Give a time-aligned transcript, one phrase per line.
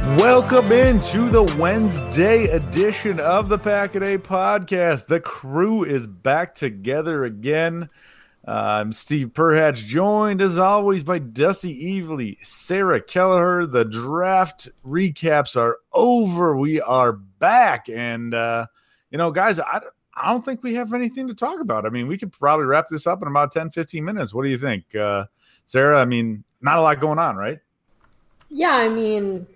[0.00, 5.06] Welcome into the Wednesday edition of the Pack a Day podcast.
[5.06, 7.88] The crew is back together again.
[8.46, 8.50] Uh,
[8.80, 13.66] I'm Steve Perhatch, joined as always by Dusty Evely, Sarah Kelleher.
[13.66, 16.56] The draft recaps are over.
[16.56, 17.88] We are back.
[17.88, 18.66] And, uh,
[19.10, 19.80] you know, guys, I,
[20.14, 21.84] I don't think we have anything to talk about.
[21.84, 24.32] I mean, we could probably wrap this up in about 10, 15 minutes.
[24.32, 24.94] What do you think?
[24.94, 25.26] Uh,
[25.64, 27.58] Sarah, I mean, not a lot going on, right?
[28.48, 29.46] Yeah, I mean,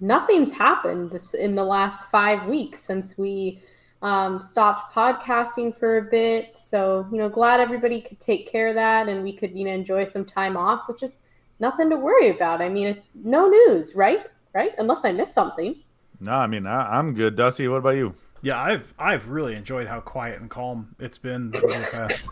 [0.00, 3.60] nothing's happened in the last five weeks since we
[4.02, 6.58] um, stopped podcasting for a bit.
[6.58, 9.72] So, you know, glad everybody could take care of that and we could, you know,
[9.72, 11.20] enjoy some time off, which is
[11.58, 12.62] nothing to worry about.
[12.62, 14.26] I mean, no news, right?
[14.54, 14.72] Right?
[14.78, 15.76] Unless I missed something.
[16.20, 17.36] No, I mean, I, I'm good.
[17.36, 18.14] Dusty, what about you?
[18.40, 22.24] Yeah, I've I've really enjoyed how quiet and calm it's been over the past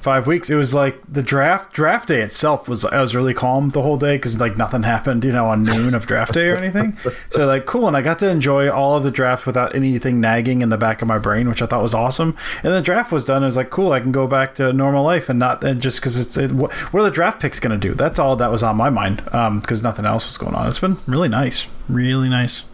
[0.00, 0.48] five weeks.
[0.50, 3.96] It was like the draft draft day itself was I was really calm the whole
[3.96, 6.96] day because like nothing happened, you know, on noon of draft day or anything.
[7.30, 10.62] So like cool, and I got to enjoy all of the draft without anything nagging
[10.62, 12.36] in the back of my brain, which I thought was awesome.
[12.62, 13.42] And the draft was done.
[13.42, 16.00] It was like cool, I can go back to normal life and not and just
[16.00, 17.94] because it's it, what, what are the draft picks going to do?
[17.94, 20.68] That's all that was on my mind because um, nothing else was going on.
[20.68, 22.64] It's been really nice, really nice.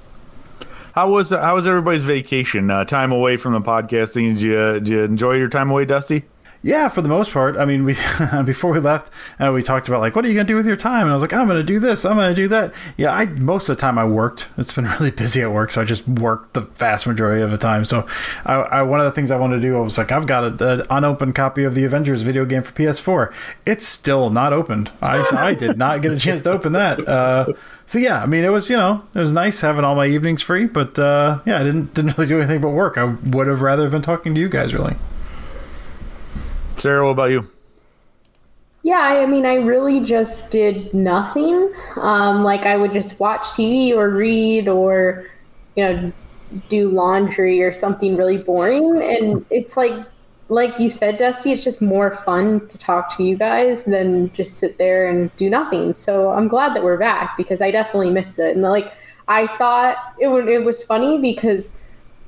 [0.95, 2.71] How was how was everybody's vacation?
[2.71, 4.35] Uh, time away from the podcasting?
[4.35, 6.25] Did you, did you enjoy your time away, Dusty?
[6.63, 7.57] Yeah, for the most part.
[7.57, 7.95] I mean, we
[8.45, 10.77] before we left, uh, we talked about like, what are you gonna do with your
[10.77, 11.03] time?
[11.03, 12.05] And I was like, I'm gonna do this.
[12.05, 12.75] I'm gonna do that.
[12.97, 14.49] Yeah, I most of the time I worked.
[14.57, 17.59] It's been really busy at work, so I just worked the vast majority of the
[17.59, 17.85] time.
[17.85, 18.07] So,
[18.45, 20.61] I, I one of the things I wanted to do, I was like, I've got
[20.61, 23.33] an unopened copy of the Avengers video game for PS4.
[23.65, 24.91] It's still not opened.
[25.01, 27.07] I I did not get a chance to open that.
[27.07, 27.53] Uh,
[27.87, 30.43] so yeah, I mean, it was you know it was nice having all my evenings
[30.43, 32.99] free, but uh, yeah, I didn't didn't really do anything but work.
[32.99, 34.97] I would have rather been talking to you guys really.
[36.79, 37.49] Sarah, what about you?
[38.85, 41.73] Yeah, I mean, I really just did nothing.
[41.97, 45.27] Um, like I would just watch TV or read or,
[45.75, 46.13] you know,
[46.69, 49.03] do laundry or something really boring.
[49.03, 49.93] And it's like,
[50.49, 54.59] like you said, Dusty, it's just more fun to talk to you guys than just
[54.59, 55.95] sit there and do nothing.
[55.95, 58.55] So I'm glad that we're back because I definitely missed it.
[58.55, 58.93] And like,
[59.27, 61.77] I thought it, it was funny because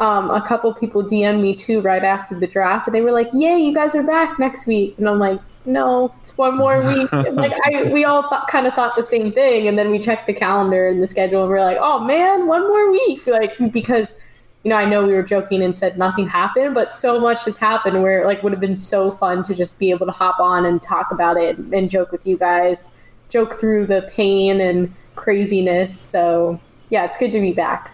[0.01, 3.29] um, a couple people DM'd me too right after the draft, and they were like,
[3.35, 7.13] "Yay, you guys are back next week!" And I'm like, "No, it's one more week."
[7.13, 10.27] like I, we all th- kind of thought the same thing, and then we checked
[10.27, 14.15] the calendar and the schedule, and we're like, "Oh man, one more week!" Like because
[14.63, 17.57] you know, I know we were joking and said nothing happened, but so much has
[17.57, 20.39] happened where it like would have been so fun to just be able to hop
[20.39, 22.91] on and talk about it and joke with you guys,
[23.31, 25.99] joke through the pain and craziness.
[25.99, 26.61] So
[26.91, 27.93] yeah, it's good to be back.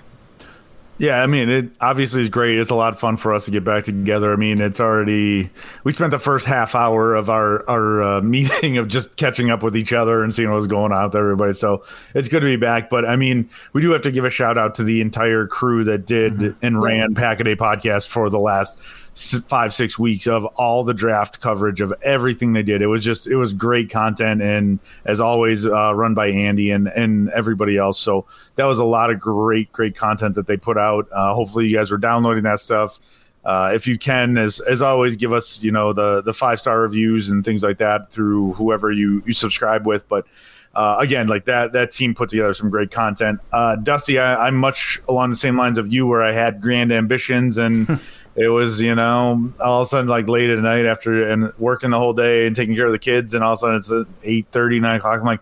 [0.98, 2.58] Yeah, I mean, it obviously is great.
[2.58, 4.32] It's a lot of fun for us to get back together.
[4.32, 5.50] I mean, it's already
[5.84, 9.62] we spent the first half hour of our our uh, meeting of just catching up
[9.62, 11.52] with each other and seeing what's going on with everybody.
[11.52, 11.84] So
[12.14, 12.88] it's good to be back.
[12.88, 15.84] But I mean, we do have to give a shout out to the entire crew
[15.84, 16.64] that did mm-hmm.
[16.64, 18.78] and ran Pack a Day podcast for the last
[19.16, 22.82] five six weeks of all the draft coverage of everything they did.
[22.82, 26.88] It was just it was great content and as always uh, run by Andy and
[26.88, 27.98] and everybody else.
[27.98, 28.26] So
[28.56, 31.08] that was a lot of great great content that they put out.
[31.10, 33.00] Uh, hopefully you guys were downloading that stuff.
[33.42, 36.80] Uh, if you can, as as always, give us you know the the five star
[36.82, 40.06] reviews and things like that through whoever you you subscribe with.
[40.08, 40.26] But
[40.74, 43.40] uh, again, like that that team put together some great content.
[43.50, 46.92] Uh, Dusty, I, am much along the same lines of you, where I had grand
[46.92, 47.98] ambitions and
[48.36, 51.90] it was you know all of a sudden like late at night after and working
[51.90, 53.90] the whole day and taking care of the kids and all of a sudden it's
[53.90, 55.20] at 8 30 9 o'clock.
[55.20, 55.40] I'm like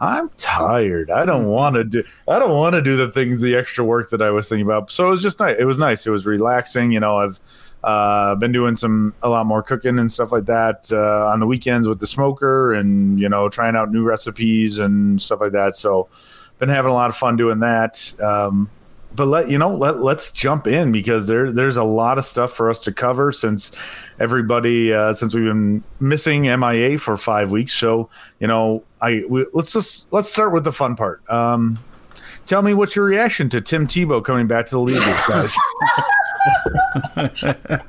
[0.00, 1.10] i'm tired.
[1.10, 4.10] I don't want to do i don't want to do the things the extra work
[4.10, 4.90] that i was thinking about.
[4.90, 5.56] So it was just nice.
[5.58, 6.06] It was nice.
[6.06, 6.92] It was relaxing.
[6.92, 7.40] You know i've
[7.84, 11.46] uh, been doing some a lot more cooking and stuff like that uh, on the
[11.46, 15.76] weekends with the smoker and you know trying out new recipes and stuff like that.
[15.76, 16.08] So
[16.58, 18.12] been having a lot of fun doing that.
[18.20, 18.68] Um,
[19.14, 22.52] but let you know let let's jump in because there there's a lot of stuff
[22.52, 23.72] for us to cover since
[24.20, 27.72] everybody uh, since we've been missing MIA for five weeks.
[27.72, 31.28] So you know, I we, let's just let's start with the fun part.
[31.30, 31.78] Um,
[32.46, 35.56] tell me what's your reaction to Tim Tebow coming back to the league, guys.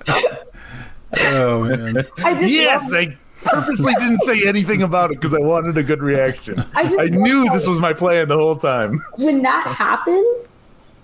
[1.17, 2.05] oh man!
[2.17, 6.63] I yes, I purposely didn't say anything about it because I wanted a good reaction.
[6.73, 9.01] I, I knew this was my plan the whole time.
[9.17, 10.25] When that happened,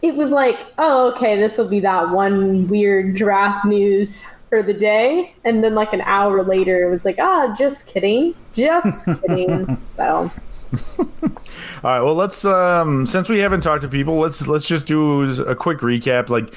[0.06, 4.74] it was like, oh, okay, this will be that one weird draft news for the
[4.74, 5.34] day.
[5.44, 8.36] And then like an hour later, it was like, ah, oh, just kidding.
[8.54, 9.82] Just kidding.
[9.96, 10.32] so.
[11.00, 12.02] All right.
[12.02, 15.80] Well, let's um since we haven't talked to people, let's let's just do a quick
[15.80, 16.30] recap.
[16.30, 16.54] Like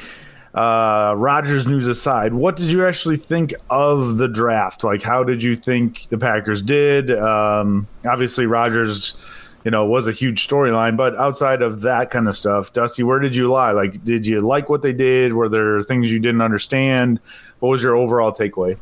[0.54, 4.84] uh Rodgers news aside, what did you actually think of the draft?
[4.84, 7.10] Like how did you think the Packers did?
[7.10, 9.14] Um obviously Rodgers
[9.68, 10.96] you know, was a huge storyline.
[10.96, 13.72] But outside of that kind of stuff, Dusty, where did you lie?
[13.72, 15.34] Like, did you like what they did?
[15.34, 17.20] Were there things you didn't understand?
[17.58, 18.78] What was your overall takeaway?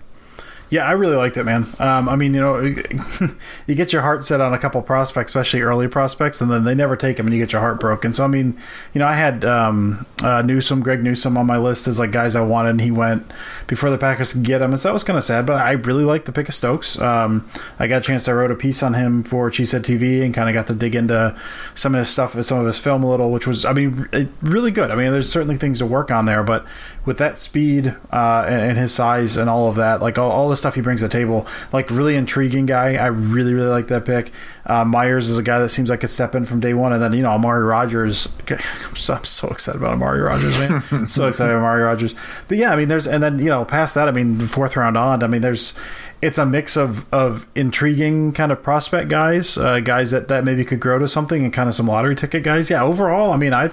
[0.68, 1.66] Yeah, I really liked it, man.
[1.78, 2.60] Um, I mean, you know,
[3.66, 6.74] you get your heart set on a couple prospects, especially early prospects, and then they
[6.74, 8.12] never take them, and you get your heart broken.
[8.12, 8.58] So, I mean,
[8.92, 12.34] you know, I had um, uh, Newsome, Greg Newsome, on my list as like guys
[12.34, 13.30] I wanted, and he went
[13.68, 15.46] before the Packers could get him, and so that was kind of sad.
[15.46, 16.98] But I really liked the pick of Stokes.
[16.98, 17.48] Um,
[17.78, 20.48] I got a chance to wrote a piece on him for Cheesehead TV, and kind
[20.48, 21.36] of got to dig into
[21.74, 24.08] some of his stuff, some of his film a little, which was, I mean,
[24.42, 24.90] really good.
[24.90, 26.66] I mean, there's certainly things to work on there, but
[27.06, 30.48] with that speed uh, and, and, his size and all of that, like all, all
[30.48, 32.96] the stuff he brings to the table, like really intriguing guy.
[32.96, 34.32] I really really like that pick.
[34.66, 37.00] Uh, Myers is a guy that seems like could step in from day one, and
[37.00, 38.34] then you know Amari Rodgers.
[38.48, 38.58] I'm
[38.96, 40.82] so, I'm so excited about Amari Rodgers, man.
[41.08, 42.14] so excited about Amari Rodgers.
[42.48, 44.96] But yeah, I mean, there's and then you know past that, I mean, fourth round
[44.96, 45.74] on, I mean, there's
[46.20, 50.64] it's a mix of of intriguing kind of prospect guys, uh, guys that that maybe
[50.64, 52.68] could grow to something, and kind of some lottery ticket guys.
[52.68, 53.70] Yeah, overall, I mean, I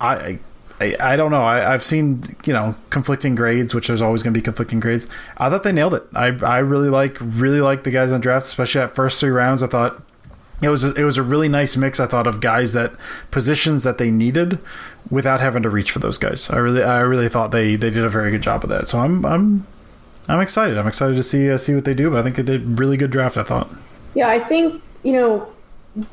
[0.00, 0.38] I
[0.80, 1.44] I, I don't know.
[1.44, 5.06] I, have seen you know conflicting grades, which there's always going to be conflicting grades.
[5.38, 6.02] I thought they nailed it.
[6.14, 9.62] I I really like really like the guys on draft, especially at first three rounds.
[9.62, 10.02] I thought
[10.62, 12.00] it was a, it was a really nice mix.
[12.00, 12.92] I thought of guys that
[13.30, 14.58] positions that they needed
[15.10, 16.50] without having to reach for those guys.
[16.50, 18.88] I really I really thought they they did a very good job of that.
[18.88, 19.66] So I'm I'm
[20.28, 20.76] I'm excited.
[20.78, 22.10] I'm excited to see uh, see what they do.
[22.10, 23.36] But I think they did really good draft.
[23.36, 23.68] I thought.
[24.14, 25.52] Yeah, I think you know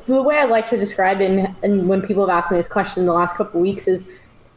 [0.06, 2.68] the way I like to describe it, and, and when people have asked me this
[2.68, 4.08] question in the last couple of weeks is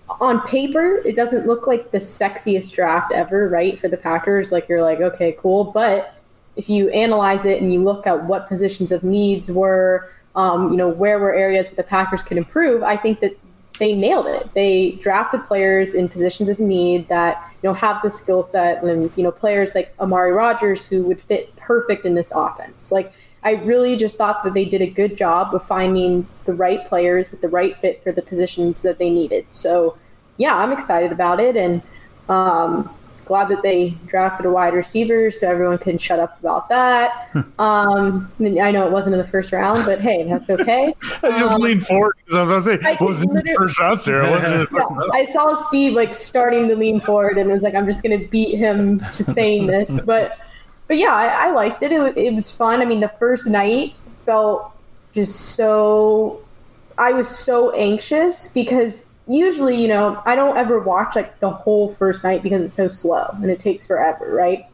[0.09, 3.79] on paper, it doesn't look like the sexiest draft ever, right?
[3.79, 5.65] For the Packers, like you're like, okay, cool.
[5.65, 6.15] But
[6.55, 10.77] if you analyze it and you look at what positions of needs were, um, you
[10.77, 13.37] know, where were areas that the Packers could improve, I think that
[13.79, 14.53] they nailed it.
[14.53, 19.11] They drafted players in positions of need that you know have the skill set, and
[19.15, 22.91] you know, players like Amari Rodgers who would fit perfect in this offense.
[22.91, 23.11] Like
[23.45, 27.29] I really just thought that they did a good job of finding the right players
[27.29, 29.51] with the right fit for the positions that they needed.
[29.51, 29.97] So,
[30.37, 31.83] yeah, I'm excited about it and
[32.27, 32.89] um,
[33.25, 37.29] glad that they drafted a wide receiver so everyone can shut up about that.
[37.59, 40.95] um, I know it wasn't in the first round, but hey, that's okay.
[41.21, 43.79] I just um, leaned forward because I was going to say, was in the first
[43.79, 44.31] round, Sarah?
[44.31, 45.11] Wasn't yeah, round?
[45.13, 48.27] I saw Steve like starting to lean forward and was like, I'm just going to
[48.27, 49.99] beat him to saying this.
[50.05, 50.39] But
[50.87, 51.91] but yeah, I, I liked it.
[51.91, 52.81] It it was fun.
[52.81, 53.93] I mean, the first night
[54.25, 54.71] felt
[55.13, 56.41] just so.
[56.97, 61.93] I was so anxious because usually, you know, I don't ever watch like the whole
[61.93, 64.65] first night because it's so slow and it takes forever, right?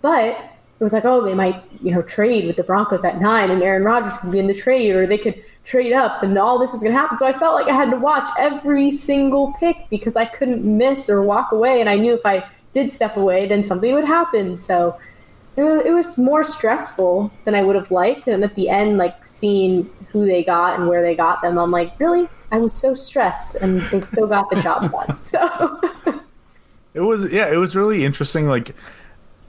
[0.00, 0.38] But
[0.78, 3.62] it was like, oh, they might, you know, trade with the Broncos at nine and
[3.62, 6.72] Aaron Rodgers could be in the trade or they could trade up and all this
[6.72, 7.18] was going to happen.
[7.18, 11.08] So I felt like I had to watch every single pick because I couldn't miss
[11.10, 11.80] or walk away.
[11.80, 14.56] And I knew if I did step away, then something would happen.
[14.56, 14.98] So
[15.56, 18.28] it was, it was more stressful than I would have liked.
[18.28, 21.70] And at the end, like seeing who they got and where they got them, I'm
[21.70, 22.28] like, really?
[22.52, 25.18] I was so stressed and they still got the job done.
[25.22, 26.22] So
[26.94, 28.46] it was, yeah, it was really interesting.
[28.46, 28.74] Like,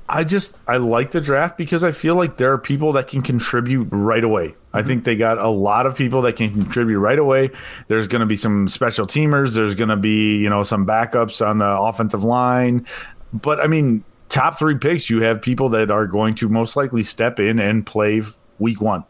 [0.09, 3.21] I just I like the draft because I feel like there are people that can
[3.21, 4.55] contribute right away.
[4.71, 4.87] I mm-hmm.
[4.87, 7.51] think they got a lot of people that can contribute right away.
[7.87, 9.53] There's going to be some special teamers.
[9.53, 12.85] There's going to be you know some backups on the offensive line.
[13.33, 17.03] But I mean, top three picks, you have people that are going to most likely
[17.03, 18.21] step in and play
[18.59, 19.03] week one,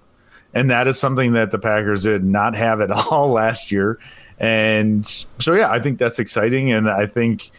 [0.54, 4.00] and that is something that the Packers did not have at all last year.
[4.40, 7.52] And so yeah, I think that's exciting, and I think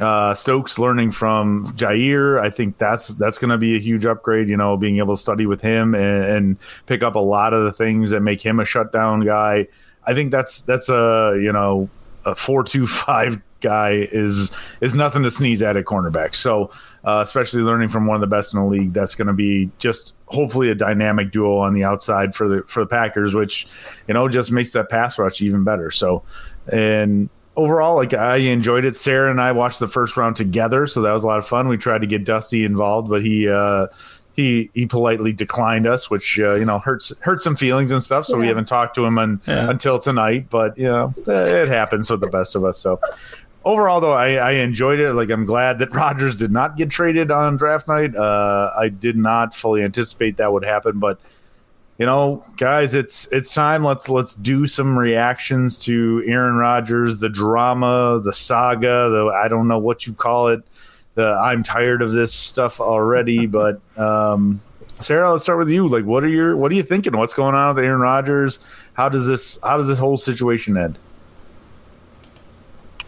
[0.00, 4.48] uh, Stokes learning from Jaire, I think that's that's going to be a huge upgrade.
[4.48, 7.64] You know, being able to study with him and, and, pick up a lot of
[7.64, 9.68] the things that make him a shutdown guy.
[10.06, 11.90] I think that's that's a you know
[12.24, 14.50] a four two five guy is
[14.80, 16.34] is nothing to sneeze at at cornerback.
[16.34, 16.70] So
[17.04, 19.70] uh, especially learning from one of the best in the league, that's going to be
[19.78, 23.66] just hopefully a dynamic duo on the outside for the for the Packers, which
[24.06, 25.90] you know just makes that pass rush even better.
[25.90, 26.22] So
[26.68, 28.96] and overall, like I enjoyed it.
[28.96, 31.68] Sarah and I watched the first round together, so that was a lot of fun.
[31.68, 33.88] We tried to get Dusty involved, but he uh,
[34.34, 38.26] he he politely declined us, which uh, you know hurts hurts some feelings and stuff.
[38.26, 38.40] So yeah.
[38.40, 39.68] we haven't talked to him on, yeah.
[39.68, 40.48] until tonight.
[40.50, 42.78] But you know, it happens with the best of us.
[42.78, 43.00] So
[43.64, 45.12] overall, though, I, I enjoyed it.
[45.12, 48.14] Like I'm glad that rodgers did not get traded on draft night.
[48.14, 51.18] Uh, I did not fully anticipate that would happen, but
[51.98, 53.84] you know, guys, it's it's time.
[53.84, 59.68] Let's let's do some reactions to Aaron Rodgers, the drama, the saga, the I don't
[59.68, 60.62] know what you call it.
[61.14, 63.46] The I'm tired of this stuff already.
[63.46, 64.62] But um,
[65.00, 65.88] Sarah, let's start with you.
[65.88, 67.14] Like, what are your what are you thinking?
[67.14, 68.60] What's going on with Aaron Rodgers?
[68.94, 70.96] How does this how does this whole situation end?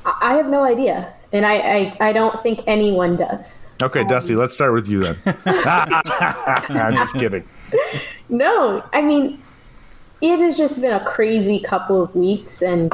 [0.04, 1.14] I have no idea.
[1.32, 3.70] And I, I, I, don't think anyone does.
[3.82, 5.16] Okay, um, Dusty, let's start with you then.
[5.46, 7.44] I'm just kidding.
[8.28, 9.40] No, I mean,
[10.20, 12.92] it has just been a crazy couple of weeks, and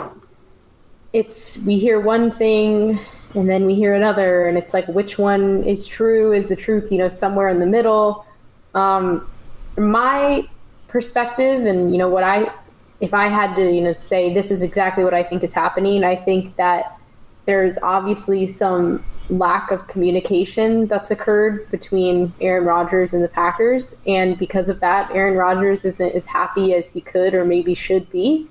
[1.13, 3.01] it's we hear one thing
[3.35, 6.33] and then we hear another, and it's like which one is true?
[6.33, 8.27] Is the truth, you know, somewhere in the middle?
[8.75, 9.29] Um,
[9.77, 10.49] my
[10.89, 12.51] perspective, and you know, what I,
[13.01, 16.05] if I had to, you know, say this is exactly what I think is happening,
[16.05, 16.98] I think that
[17.49, 23.97] there's obviously some lack of communication that's occurred between Aaron Rodgers and the Packers.
[24.07, 28.11] And because of that, Aaron Rodgers isn't as happy as he could or maybe should
[28.11, 28.49] be.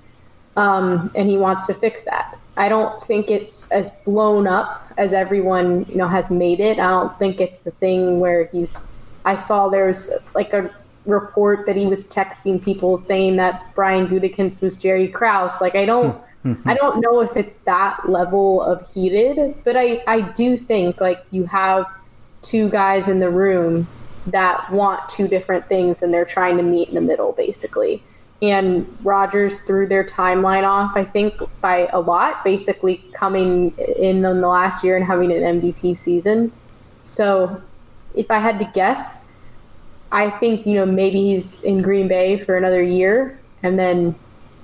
[0.56, 2.36] Um, and he wants to fix that.
[2.56, 6.80] I don't think it's as blown up as everyone you know has made it.
[6.80, 8.84] I don't think it's a thing where he's.
[9.24, 10.74] I saw there's like a
[11.06, 15.60] report that he was texting people saying that Brian Gutekunst was Jerry Krause.
[15.60, 16.20] Like I don't.
[16.44, 21.24] I don't know if it's that level of heated, but I, I do think like
[21.30, 21.86] you have
[22.42, 23.86] two guys in the room
[24.26, 28.02] that want two different things and they're trying to meet in the middle basically.
[28.40, 34.22] And Rodgers threw their timeline off, I think, by a lot, basically coming in in
[34.22, 36.52] the last year and having an MVP season.
[37.02, 37.60] So
[38.14, 39.32] if I had to guess,
[40.12, 44.14] I think, you know, maybe he's in Green Bay for another year and then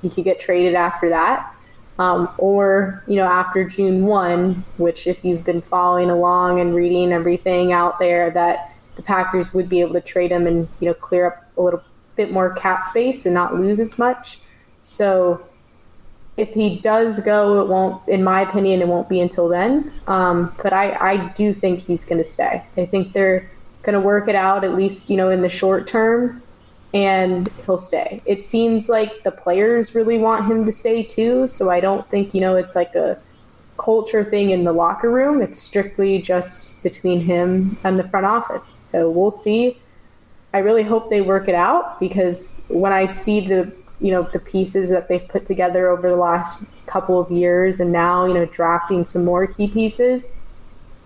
[0.02, 1.53] he could get traded after that
[1.98, 7.12] um, or you know after June one, which if you've been following along and reading
[7.12, 10.94] everything out there, that the Packers would be able to trade him and you know
[10.94, 11.82] clear up a little
[12.16, 14.38] bit more cap space and not lose as much.
[14.82, 15.46] So
[16.36, 19.92] if he does go, it won't, in my opinion, it won't be until then.
[20.06, 22.64] Um, but I, I do think he's going to stay.
[22.76, 23.48] I think they're
[23.84, 26.42] going to work it out at least you know in the short term
[26.94, 28.22] and he'll stay.
[28.24, 32.32] It seems like the players really want him to stay too, so I don't think,
[32.32, 33.18] you know, it's like a
[33.76, 35.42] culture thing in the locker room.
[35.42, 38.68] It's strictly just between him and the front office.
[38.68, 39.76] So we'll see.
[40.54, 44.38] I really hope they work it out because when I see the you know the
[44.38, 48.44] pieces that they've put together over the last couple of years and now you know
[48.46, 50.34] drafting some more key pieces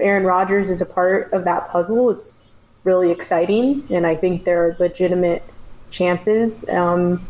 [0.00, 2.42] aaron rodgers is a part of that puzzle it's
[2.84, 5.42] really exciting and i think they're legitimate
[5.90, 7.26] chances um,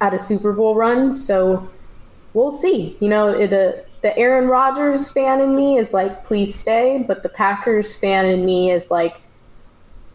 [0.00, 1.12] at a Super Bowl run.
[1.12, 1.68] So
[2.32, 2.96] we'll see.
[3.00, 7.30] You know, the the Aaron Rodgers fan in me is like, please stay, but the
[7.30, 9.16] Packers fan in me is like,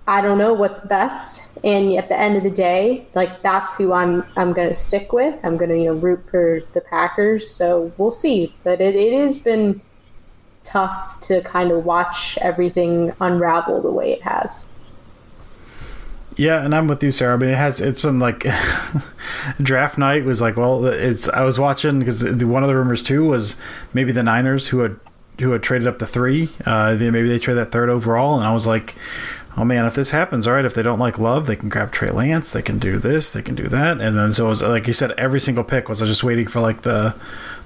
[0.05, 1.41] I don't know what's best.
[1.63, 5.37] And at the end of the day, like that's who I'm I'm gonna stick with.
[5.43, 7.49] I'm gonna you know root for the Packers.
[7.49, 8.53] So we'll see.
[8.63, 9.81] But it, it has been
[10.63, 14.71] tough to kind of watch everything unravel the way it has.
[16.39, 17.33] Yeah, and I'm with you, Sarah.
[17.33, 17.81] I mean, it has.
[17.81, 18.45] It's been like
[19.61, 20.55] draft night was like.
[20.55, 21.27] Well, it's.
[21.27, 23.59] I was watching because one of the rumors too was
[23.93, 24.97] maybe the Niners who had
[25.41, 26.49] who had traded up to three.
[26.65, 28.95] Uh, they, maybe they trade that third overall, and I was like,
[29.57, 30.63] oh man, if this happens, all right.
[30.63, 32.53] If they don't like Love, they can grab Trey Lance.
[32.53, 33.33] They can do this.
[33.33, 33.99] They can do that.
[33.99, 36.47] And then so it was like you said, every single pick was I just waiting
[36.47, 37.15] for like the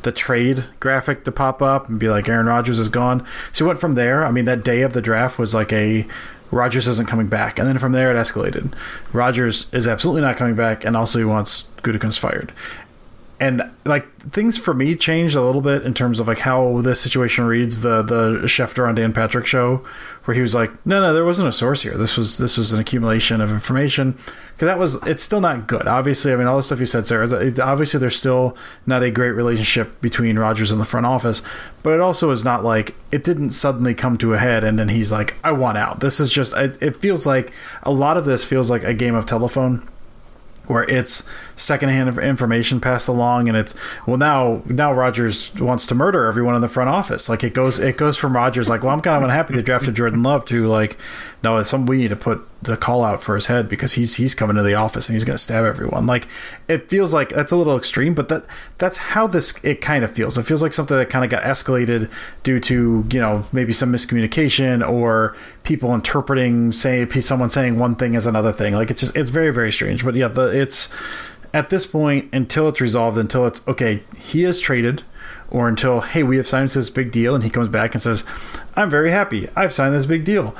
[0.01, 3.23] the trade graphic to pop up and be like Aaron Rodgers is gone.
[3.51, 4.25] So it went from there.
[4.25, 6.07] I mean, that day of the draft was like a
[6.53, 7.59] Rodgers isn't coming back.
[7.59, 8.73] And then from there, it escalated.
[9.11, 12.53] Rodgers is absolutely not coming back, and also he wants Gutekunst fired.
[13.39, 17.01] And like things for me changed a little bit in terms of like how this
[17.01, 17.81] situation reads.
[17.81, 19.85] The the Schefter on Dan Patrick show,
[20.25, 21.97] where he was like, "No, no, there wasn't a source here.
[21.97, 24.13] This was this was an accumulation of information."
[24.53, 25.87] Because that was it's still not good.
[25.87, 27.27] Obviously, I mean, all the stuff you said, Sarah.
[27.61, 31.41] Obviously, there's still not a great relationship between Rodgers and the front office,
[31.81, 34.89] but it also is not like it didn't suddenly come to a head and then
[34.89, 37.51] he's like, "I want out." This is just it, it feels like
[37.83, 39.87] a lot of this feels like a game of telephone
[40.67, 41.23] where it's
[41.55, 43.75] secondhand information passed along and it's
[44.07, 47.29] well now now Rodgers wants to murder everyone in the front office.
[47.29, 49.95] Like it goes it goes from Rodgers like well I'm kind of unhappy they drafted
[49.95, 50.97] Jordan Love to like
[51.43, 54.15] no it's something we need to put the call out for his head because he's
[54.15, 56.05] he's coming to the office and he's going to stab everyone.
[56.05, 56.27] Like
[56.67, 58.45] it feels like that's a little extreme but that
[58.77, 60.37] that's how this it kind of feels.
[60.37, 62.09] It feels like something that kind of got escalated
[62.43, 68.15] due to you know maybe some miscommunication or people interpreting say someone saying one thing
[68.15, 68.73] as another thing.
[68.73, 70.89] Like it's just it's very very strange but yeah the it's
[71.53, 75.03] at this point, until it's resolved, until it's okay, he is traded,
[75.49, 78.23] or until hey, we have signed this big deal, and he comes back and says,
[78.75, 79.49] "I'm very happy.
[79.55, 80.55] I've signed this big deal."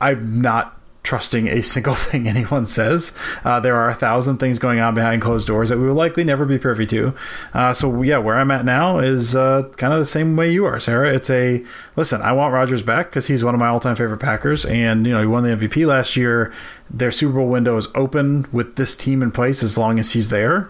[0.00, 0.75] I'm not
[1.06, 3.12] trusting a single thing anyone says.
[3.44, 6.24] Uh, there are a thousand things going on behind closed doors that we will likely
[6.24, 7.14] never be privy to.
[7.54, 10.66] Uh, so yeah, where I'm at now is uh, kind of the same way you
[10.66, 11.14] are, Sarah.
[11.14, 12.20] It's a listen.
[12.20, 15.20] I want Rodgers back because he's one of my all-time favorite Packers, and you know
[15.20, 16.52] he won the MVP last year.
[16.90, 20.28] Their Super Bowl window is open with this team in place as long as he's
[20.28, 20.68] there,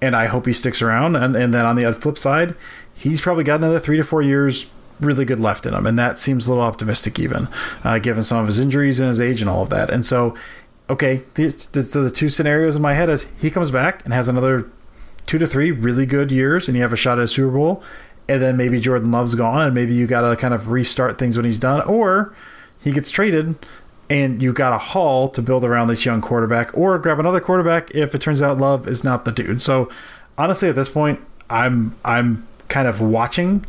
[0.00, 1.14] and I hope he sticks around.
[1.16, 2.54] And and then on the flip side,
[2.94, 4.66] he's probably got another three to four years
[5.00, 7.48] really good left in him, and that seems a little optimistic, even
[7.82, 9.90] uh, given some of his injuries and his age and all of that.
[9.90, 10.34] And so,
[10.88, 14.28] okay, the, the, the, two scenarios in my head is he comes back and has
[14.28, 14.70] another
[15.26, 17.82] two to three really good years, and you have a shot at a Super Bowl,
[18.28, 21.36] and then maybe Jordan Love's gone, and maybe you got to kind of restart things
[21.36, 22.34] when he's done, or
[22.80, 23.56] he gets traded.
[24.10, 27.90] And you got a haul to build around this young quarterback, or grab another quarterback
[27.92, 29.62] if it turns out Love is not the dude.
[29.62, 29.90] So,
[30.36, 33.64] honestly, at this point, I'm I'm kind of watching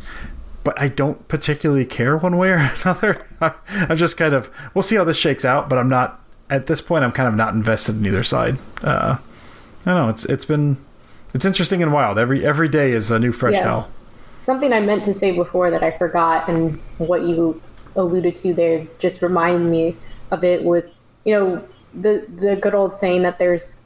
[0.66, 3.24] but I don't particularly care one way or another.
[3.40, 6.80] I'm just kind of we'll see how this shakes out, but I'm not at this
[6.80, 7.04] point.
[7.04, 8.58] I'm kind of not invested in either side.
[8.82, 9.18] Uh,
[9.86, 10.08] I don't know.
[10.08, 10.76] It's it's been
[11.32, 12.18] it's interesting and wild.
[12.18, 13.62] Every every day is a new fresh yeah.
[13.62, 13.90] hell.
[14.40, 17.62] Something I meant to say before that I forgot, and what you
[17.94, 19.94] alluded to there just reminded me
[20.32, 23.82] of it was you know the the good old saying that there's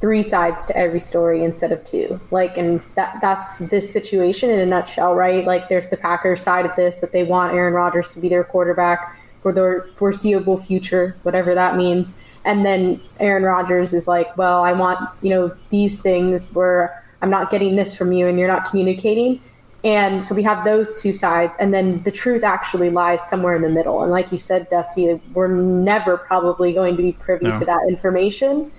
[0.00, 2.20] three sides to every story instead of two.
[2.30, 5.44] Like, and that that's this situation in a nutshell, right?
[5.44, 8.44] Like, there's the Packers side of this that they want Aaron Rodgers to be their
[8.44, 12.16] quarterback for their foreseeable future, whatever that means.
[12.44, 17.30] And then Aaron Rodgers is like, well, I want you know these things where I'm
[17.30, 19.40] not getting this from you and you're not communicating.
[19.84, 23.62] And so we have those two sides, and then the truth actually lies somewhere in
[23.62, 24.02] the middle.
[24.02, 27.58] And like you said, Dusty, we're never probably going to be privy no.
[27.58, 28.72] to that information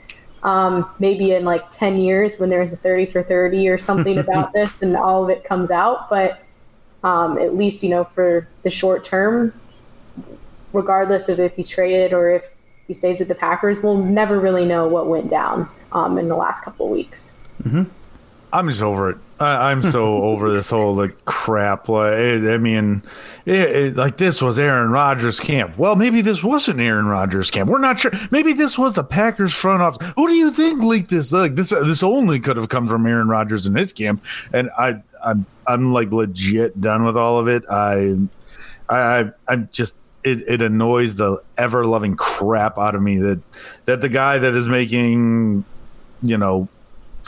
[0.43, 4.53] um, maybe in like 10 years when there's a 30 for 30 or something about
[4.53, 6.09] this and all of it comes out.
[6.09, 6.41] But
[7.03, 9.53] um, at least, you know, for the short term,
[10.73, 12.51] regardless of if he's traded or if
[12.87, 16.35] he stays with the Packers, we'll never really know what went down um, in the
[16.35, 17.43] last couple of weeks.
[17.63, 17.83] Mm-hmm.
[18.51, 19.17] I'm just over it.
[19.39, 21.87] I, am so over this whole like crap.
[21.87, 23.03] Like, eh, I mean,
[23.45, 25.77] it, it, like this was Aaron Rodgers' camp.
[25.77, 27.69] Well, maybe this wasn't Aaron Rodgers' camp.
[27.69, 28.11] We're not sure.
[28.31, 30.11] Maybe this was the Packers front office.
[30.15, 31.31] Who do you think leaked this?
[31.31, 34.23] Like this, uh, this only could have come from Aaron Rodgers in his camp.
[34.51, 37.63] And I, I'm, I'm like legit done with all of it.
[37.69, 38.17] I,
[38.89, 43.41] I, I'm just it, it annoys the ever loving crap out of me that
[43.85, 45.63] that the guy that is making
[46.21, 46.67] you know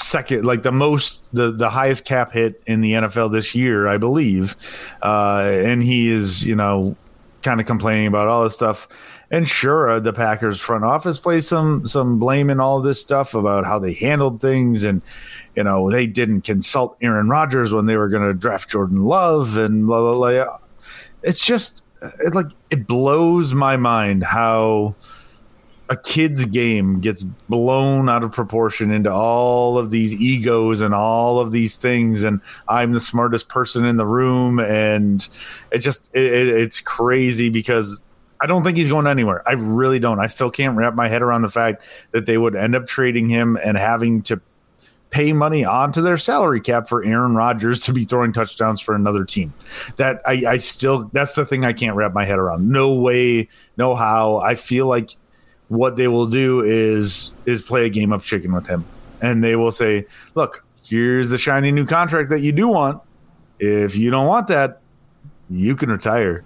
[0.01, 3.97] second, like the most, the the highest cap hit in the NFL this year, I
[3.97, 4.55] believe,
[5.01, 6.95] uh, and he is, you know,
[7.41, 8.87] kind of complaining about all this stuff.
[9.29, 13.33] And sure, uh, the Packers front office plays some some blame in all this stuff
[13.33, 15.01] about how they handled things, and
[15.55, 19.55] you know they didn't consult Aaron Rodgers when they were going to draft Jordan Love,
[19.55, 20.57] and blah blah blah.
[21.23, 24.95] It's just it like it blows my mind how
[25.91, 31.37] a kid's game gets blown out of proportion into all of these egos and all
[31.37, 35.27] of these things and i'm the smartest person in the room and
[35.69, 37.99] it just it, it's crazy because
[38.39, 41.21] i don't think he's going anywhere i really don't i still can't wrap my head
[41.21, 44.39] around the fact that they would end up trading him and having to
[45.09, 49.25] pay money onto their salary cap for Aaron Rodgers to be throwing touchdowns for another
[49.25, 49.53] team.
[49.97, 52.69] That I, I still that's the thing I can't wrap my head around.
[52.69, 54.37] No way, no how.
[54.37, 55.17] I feel like
[55.71, 58.83] what they will do is is play a game of chicken with him.
[59.21, 60.05] And they will say,
[60.35, 63.01] look, here's the shiny new contract that you do want.
[63.57, 64.81] If you don't want that,
[65.49, 66.43] you can retire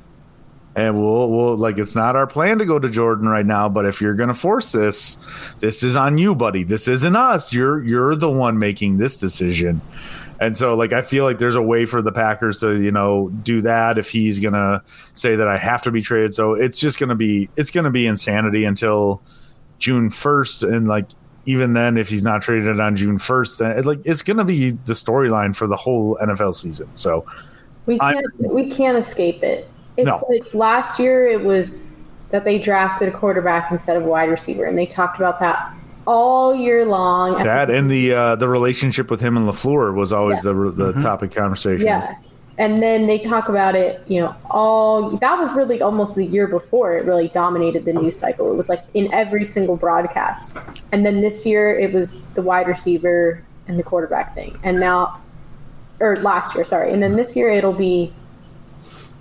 [0.75, 3.85] and we'll we'll like it's not our plan to go to Jordan right now, but
[3.85, 5.17] if you're gonna force this,
[5.59, 6.63] this is on you, buddy.
[6.63, 7.53] This isn't us.
[7.53, 9.81] You're you're the one making this decision.
[10.39, 13.29] And so like I feel like there's a way for the Packers to, you know,
[13.29, 16.33] do that if he's gonna say that I have to be traded.
[16.33, 19.21] So it's just gonna be it's gonna be insanity until
[19.79, 20.63] June first.
[20.63, 21.07] And like
[21.45, 24.71] even then if he's not traded on June first, then it, like it's gonna be
[24.71, 26.89] the storyline for the whole NFL season.
[26.95, 27.25] So
[27.85, 30.27] we can't I'm, we can't escape it it's no.
[30.29, 31.87] like last year it was
[32.31, 35.73] that they drafted a quarterback instead of a wide receiver, and they talked about that
[36.05, 37.43] all year long.
[37.43, 40.51] That and the uh, the relationship with him and Lafleur was always yeah.
[40.51, 41.01] the the mm-hmm.
[41.01, 41.85] topic conversation.
[41.85, 42.15] Yeah,
[42.57, 44.01] and then they talk about it.
[44.07, 48.17] You know, all that was really almost the year before it really dominated the news
[48.17, 48.51] cycle.
[48.51, 50.57] It was like in every single broadcast,
[50.91, 55.21] and then this year it was the wide receiver and the quarterback thing, and now,
[55.99, 58.13] or last year, sorry, and then this year it'll be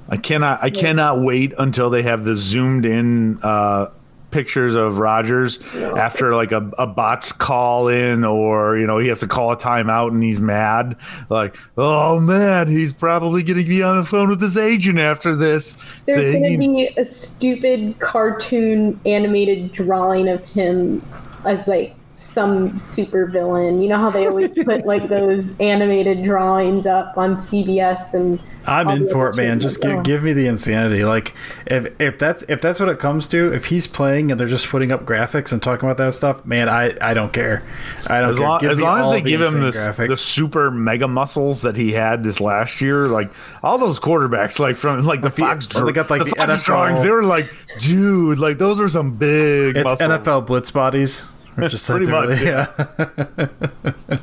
[0.09, 0.63] I cannot.
[0.63, 3.91] I cannot wait until they have the zoomed in uh,
[4.35, 9.21] pictures of Rodgers after like a, a botched call in, or you know he has
[9.21, 10.97] to call a timeout and he's mad.
[11.31, 15.37] Like, oh man, he's probably going to be on the phone with his agent after
[15.37, 15.79] this.
[16.05, 21.01] There's going to be a stupid cartoon animated drawing of him
[21.45, 23.83] as like some super villain.
[23.83, 28.89] You know how they always put like those animated drawings up on CBS and I'm
[28.89, 29.61] in for it, man.
[29.61, 30.03] Just give, oh.
[30.03, 31.05] give me the insanity.
[31.05, 31.35] Like
[31.67, 34.69] if if that's if that's what it comes to, if he's playing and they're just
[34.69, 37.63] putting up graphics and talking about that stuff, man, I, I don't care.
[38.07, 38.47] I don't as care.
[38.47, 41.93] Long, as long as they the give him the, the super mega muscles that he
[41.93, 43.29] had this last year, like
[43.63, 47.03] all those quarterbacks, like from like the Fox, they got like the, the Fox drawings,
[47.03, 49.77] they were like, dude, like those are some big.
[49.77, 50.11] It's muscles.
[50.11, 51.27] NFL blitz bodies.
[51.61, 52.67] Just Pretty much, really, yeah.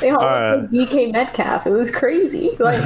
[0.00, 0.70] they all, all right.
[0.70, 1.66] DK Metcalf.
[1.66, 2.50] It was crazy.
[2.58, 2.84] Like.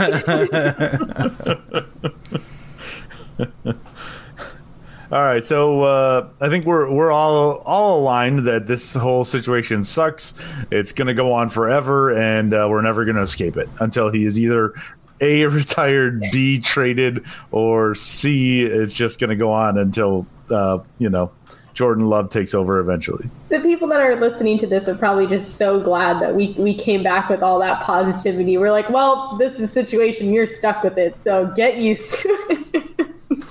[5.12, 9.84] all right, so uh, I think we're we're all all aligned that this whole situation
[9.84, 10.32] sucks.
[10.70, 14.10] It's going to go on forever, and uh, we're never going to escape it until
[14.10, 14.72] he is either
[15.20, 21.10] a retired, b traded, or c it's just going to go on until uh, you
[21.10, 21.30] know
[21.76, 23.28] Jordan Love takes over eventually.
[23.50, 26.74] The people that are listening to this are probably just so glad that we we
[26.74, 28.56] came back with all that positivity.
[28.56, 32.28] We're like, well, this is a situation you're stuck with it, so get used to
[32.48, 33.44] it.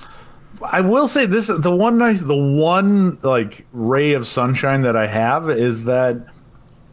[0.60, 5.06] I will say this: the one nice, the one like ray of sunshine that I
[5.06, 6.26] have is that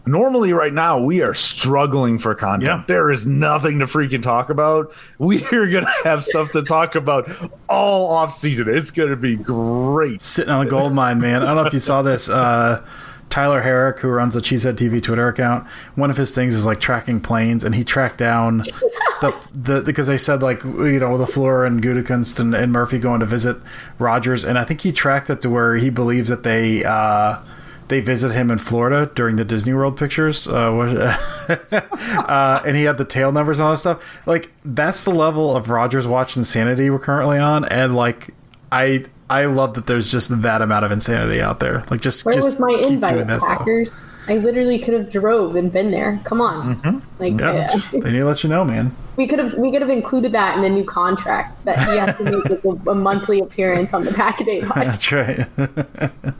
[0.05, 2.63] normally right now we are struggling for content.
[2.63, 2.83] Yeah.
[2.87, 4.93] There is nothing to freaking talk about.
[5.19, 7.29] We are going to have stuff to talk about
[7.69, 8.67] all off season.
[8.67, 10.21] It's going to be great.
[10.21, 11.43] Sitting on a gold mine, man.
[11.43, 12.27] I don't know if you saw this.
[12.27, 12.85] Uh,
[13.29, 16.81] Tyler Herrick, who runs the Cheesehead TV Twitter account, one of his things is like
[16.81, 18.57] tracking planes, and he tracked down
[19.21, 23.21] the the because they said like you know LaFleur and Gutekunst and, and Murphy going
[23.21, 23.57] to visit
[23.97, 26.83] Rodgers, and I think he tracked it to where he believes that they.
[26.83, 27.39] Uh,
[27.93, 31.15] they visit him in Florida during the Disney World pictures, uh,
[32.27, 34.27] uh, and he had the tail numbers and all that stuff.
[34.27, 38.33] Like that's the level of Rodgers watch insanity we're currently on, and like
[38.71, 41.85] I I love that there's just that amount of insanity out there.
[41.91, 44.07] Like just where just was my invite, Packers?
[44.27, 46.19] I literally could have drove and been there.
[46.23, 47.21] Come on, mm-hmm.
[47.21, 47.99] like yeah, yeah.
[48.01, 48.95] they need to let you know, man.
[49.17, 52.17] We could have we could have included that in the new contract that he has
[52.17, 55.47] to make a, a monthly appearance on the Pack a Day That's right.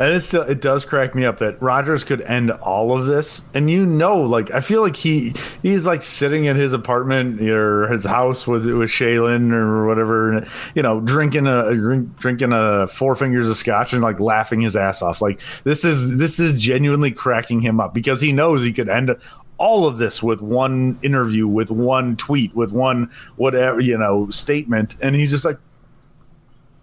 [0.00, 3.44] And it still it does crack me up that Rodgers could end all of this,
[3.52, 7.86] and you know, like I feel like he he's like sitting in his apartment or
[7.88, 10.42] his house with with Shailene or whatever,
[10.74, 14.74] you know, drinking a drink, drinking a four fingers of scotch and like laughing his
[14.74, 15.20] ass off.
[15.20, 19.14] Like this is this is genuinely cracking him up because he knows he could end
[19.58, 24.96] all of this with one interview, with one tweet, with one whatever you know statement,
[25.02, 25.58] and he's just like,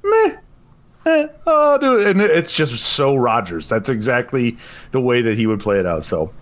[0.03, 0.35] meh
[1.05, 2.07] eh, oh, dude.
[2.07, 3.69] And it's just so Rodgers.
[3.69, 4.57] That's exactly
[4.91, 6.03] the way that he would play it out.
[6.03, 6.33] So,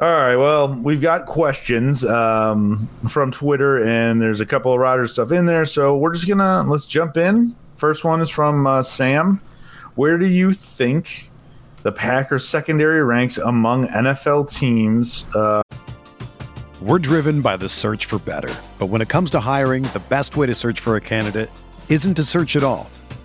[0.00, 0.36] all right.
[0.36, 5.46] Well, we've got questions um, from Twitter, and there's a couple of Rodgers stuff in
[5.46, 5.64] there.
[5.64, 9.40] So we're just gonna let's jump in First one is from uh, Sam.
[9.96, 11.32] Where do you think
[11.82, 15.24] the Packers secondary ranks among NFL teams?
[15.34, 15.62] Uh,
[16.80, 18.54] We're driven by the search for better.
[18.78, 21.50] But when it comes to hiring, the best way to search for a candidate
[21.88, 22.88] isn't to search at all.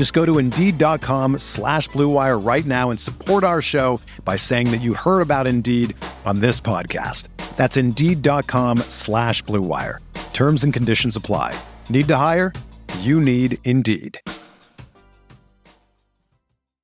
[0.00, 4.80] Just go to Indeed.com slash BlueWire right now and support our show by saying that
[4.80, 7.28] you heard about Indeed on this podcast.
[7.58, 9.98] That's Indeed.com slash BlueWire.
[10.32, 11.54] Terms and conditions apply.
[11.90, 12.54] Need to hire?
[13.00, 14.18] You need Indeed.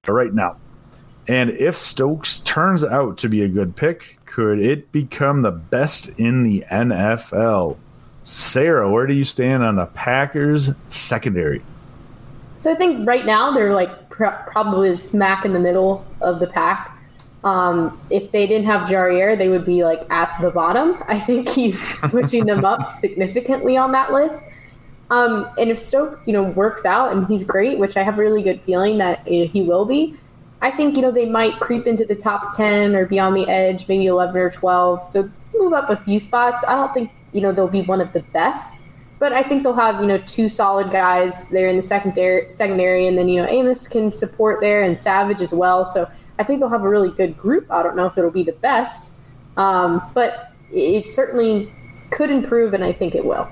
[0.06, 0.58] right now.
[1.26, 6.10] And if Stokes turns out to be a good pick, could it become the best
[6.18, 7.78] in the NFL?
[8.24, 11.62] Sarah, where do you stand on the Packers secondary?
[12.66, 16.48] So I think right now they're like pr- probably smack in the middle of the
[16.48, 16.98] pack.
[17.44, 21.00] Um, if they didn't have Jaire, they would be like at the bottom.
[21.06, 24.46] I think he's pushing them up significantly on that list.
[25.10, 28.20] Um, and if Stokes, you know, works out and he's great, which I have a
[28.20, 30.16] really good feeling that he will be,
[30.60, 33.46] I think you know they might creep into the top ten or be on the
[33.46, 35.06] edge, maybe eleven or twelve.
[35.06, 36.64] So move up a few spots.
[36.66, 38.85] I don't think you know they'll be one of the best,
[39.18, 43.06] but I think they'll have you know two solid guys there in the secondary, secondary,
[43.06, 45.84] and then you know Amos can support there and Savage as well.
[45.84, 46.06] So
[46.38, 47.70] I think they'll have a really good group.
[47.70, 49.12] I don't know if it'll be the best,
[49.56, 51.72] um, but it certainly
[52.10, 53.48] could improve, and I think it will.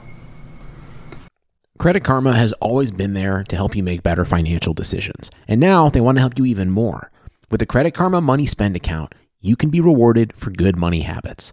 [1.79, 5.31] Credit Karma has always been there to help you make better financial decisions.
[5.49, 7.11] And now they want to help you even more.
[7.51, 11.53] With the Credit Karma Money Spend account, you can be rewarded for good money habits.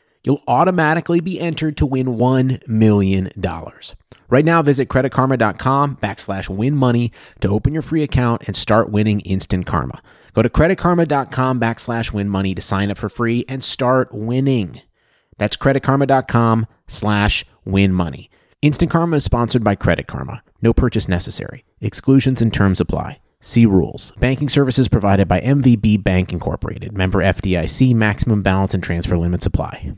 [0.23, 3.29] you'll automatically be entered to win $1 million.
[4.29, 9.19] Right now, visit creditkarma.com backslash win money to open your free account and start winning
[9.21, 10.01] instant karma.
[10.33, 14.81] Go to creditkarma.com backslash win money to sign up for free and start winning.
[15.37, 18.29] That's creditkarma.com slash win money.
[18.61, 20.43] Instant Karma is sponsored by Credit Karma.
[20.61, 21.65] No purchase necessary.
[21.79, 23.20] Exclusions and terms apply.
[23.43, 24.11] See rules.
[24.19, 26.95] Banking services provided by MVB Bank Incorporated.
[26.95, 27.93] Member FDIC.
[27.95, 29.93] Maximum balance and transfer limits apply.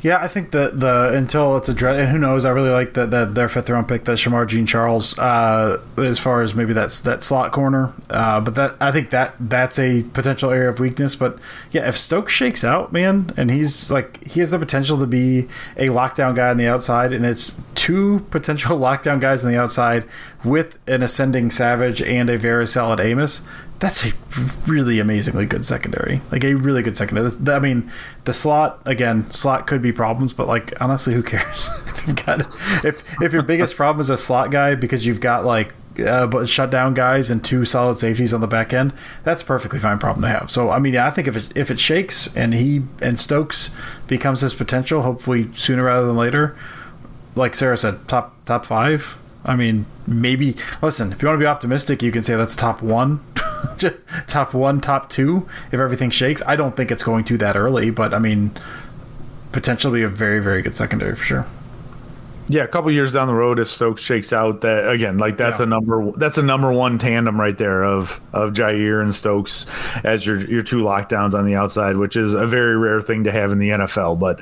[0.00, 2.44] Yeah, I think that the until it's addressed, and who knows?
[2.44, 6.20] I really like that that their fifth round pick, that Shemar Jean Charles, uh, as
[6.20, 7.92] far as maybe that's that slot corner.
[8.08, 11.16] Uh, but that I think that that's a potential area of weakness.
[11.16, 11.38] But
[11.72, 15.48] yeah, if Stokes shakes out, man, and he's like he has the potential to be
[15.76, 20.04] a lockdown guy on the outside, and it's two potential lockdown guys on the outside
[20.44, 23.42] with an ascending Savage and a very solid Amos
[23.80, 24.12] that's a
[24.66, 26.20] really amazingly good secondary.
[26.32, 27.30] Like a really good secondary.
[27.48, 27.90] I mean,
[28.24, 32.40] the slot again, slot could be problems, but like honestly, who cares if you've got
[32.84, 36.94] if if your biggest problem is a slot guy because you've got like uh, shutdown
[36.94, 38.92] guys and two solid safeties on the back end.
[39.24, 40.50] That's perfectly fine problem to have.
[40.50, 43.70] So I mean, I think if it if it shakes and he and Stokes
[44.06, 46.56] becomes his potential, hopefully sooner rather than later.
[47.34, 49.18] Like Sarah said, top top five.
[49.44, 50.56] I mean, maybe.
[50.82, 53.24] Listen, if you want to be optimistic, you can say that's top one
[54.26, 56.42] top one, top two, if everything shakes.
[56.46, 58.52] I don't think it's going to that early, but I mean,
[59.52, 61.46] potentially a very, very good secondary for sure.
[62.50, 65.58] Yeah, a couple years down the road, if Stokes shakes out, that again, like that's
[65.58, 65.64] yeah.
[65.64, 69.66] a number that's a number one tandem right there of of Jaire and Stokes
[70.02, 73.32] as your your two lockdowns on the outside, which is a very rare thing to
[73.32, 74.18] have in the NFL.
[74.18, 74.40] But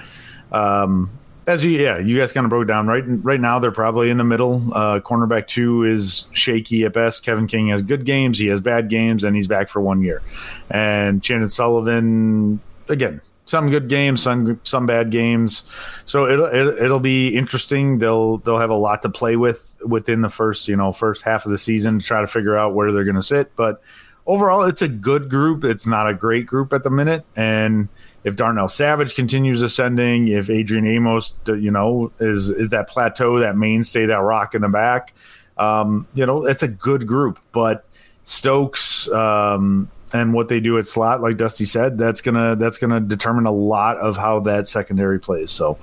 [0.53, 1.11] um,
[1.47, 2.87] as you yeah you guys kind of broke down.
[2.87, 4.63] Right right now they're probably in the middle.
[4.73, 7.23] Uh, cornerback two is shaky at best.
[7.23, 10.23] Kevin king has good games he has bad games and he's back for one year.
[10.71, 15.65] And Chandon Sullivan again some good games some some bad games.
[16.05, 17.99] So it'll it, it'll be interesting.
[17.99, 21.47] They'll they'll have a lot to play with within the first you know first half
[21.47, 23.55] of the season to try to figure out where they're going to sit.
[23.57, 23.81] But
[24.27, 25.65] overall, it's a good group.
[25.65, 27.25] It's not a great group at the minute.
[27.37, 27.89] And
[28.27, 33.57] if Darnell Savage continues ascending, if Adrian Amos, you know, is is that plateau, that
[33.57, 35.15] mainstay, that rock in the back,
[35.57, 37.39] um, you know, it's a good group.
[37.53, 37.87] But
[38.25, 42.99] Stokes um, and what they do at slot, like Dusty said, that's gonna that's gonna
[42.99, 45.53] determine a lot of how that secondary plays.
[45.53, 45.79] So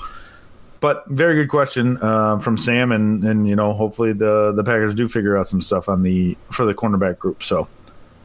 [0.82, 4.93] but very good question uh, from Sam, and and you know hopefully the the Packers
[4.93, 7.41] do figure out some stuff on the for the cornerback group.
[7.41, 7.69] So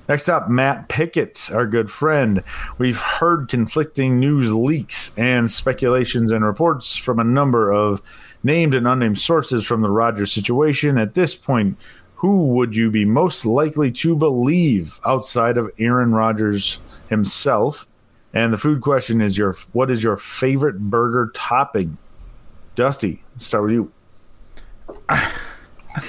[0.09, 2.42] next up, Matt Pickett, our good friend.
[2.79, 8.03] We've heard conflicting news leaks and speculations and reports from a number of
[8.42, 10.99] named and unnamed sources from the Rodgers situation.
[10.99, 11.77] At this point,
[12.16, 17.87] who would you be most likely to believe outside of Aaron Rodgers himself?
[18.35, 21.97] And the food question is your what is your favorite burger topping?
[22.75, 23.92] Dusty, start with you.
[25.09, 25.33] I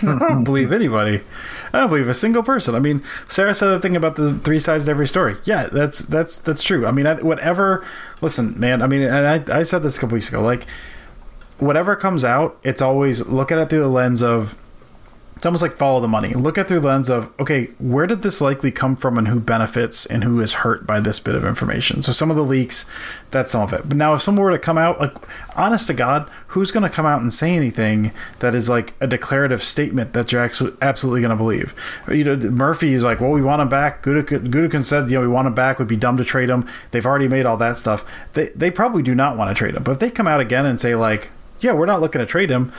[0.02, 1.22] don't believe anybody.
[1.74, 2.76] I don't believe a single person.
[2.76, 5.36] I mean, Sarah said the thing about the three sides to every story.
[5.44, 6.86] Yeah, that's that's that's true.
[6.86, 7.86] I mean, I, whatever.
[8.22, 8.82] Listen, man.
[8.82, 10.42] I mean, and I I said this a couple weeks ago.
[10.42, 10.66] Like,
[11.58, 14.58] whatever comes out, it's always look at it through the lens of
[15.40, 16.34] it's almost like follow the money.
[16.34, 19.40] Look at through the lens of, okay, where did this likely come from and who
[19.40, 22.02] benefits and who is hurt by this bit of information?
[22.02, 22.86] So some of the leaks,
[23.32, 23.88] that's some of it.
[23.88, 25.16] But now if someone were to come out, like,
[25.56, 29.08] honest to God, who's going to come out and say anything that is like a
[29.08, 31.74] declarative statement that you're actually absolutely going to believe?
[32.12, 34.04] You know, Murphy is like, well, we want him back.
[34.04, 35.80] Gutekunst said, you know, we want him back.
[35.80, 36.68] Would be dumb to trade him.
[36.92, 38.04] They've already made all that stuff.
[38.34, 39.84] They, they probably do not want to trade him.
[39.84, 41.30] But if they come out again and say, like,
[41.62, 42.74] yeah, we're not looking to trade him,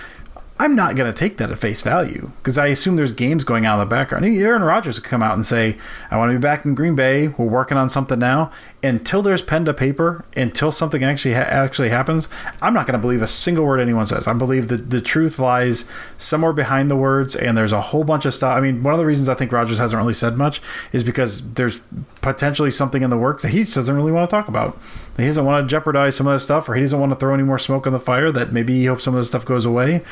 [0.60, 3.64] I'm not going to take that at face value because I assume there's games going
[3.64, 4.26] on in the background.
[4.26, 5.78] Aaron Rodgers could come out and say,
[6.10, 7.28] I want to be back in Green Bay.
[7.28, 8.52] We're working on something now.
[8.82, 12.28] Until there's pen to paper, until something actually ha- actually happens,
[12.62, 14.26] I'm not going to believe a single word anyone says.
[14.26, 15.84] I believe that the truth lies
[16.16, 18.56] somewhere behind the words, and there's a whole bunch of stuff.
[18.56, 20.62] I mean, one of the reasons I think Rodgers hasn't really said much
[20.92, 21.80] is because there's
[22.22, 24.78] potentially something in the works that he just doesn't really want to talk about.
[25.18, 27.34] He doesn't want to jeopardize some of that stuff, or he doesn't want to throw
[27.34, 29.66] any more smoke on the fire that maybe he hopes some of this stuff goes
[29.66, 30.02] away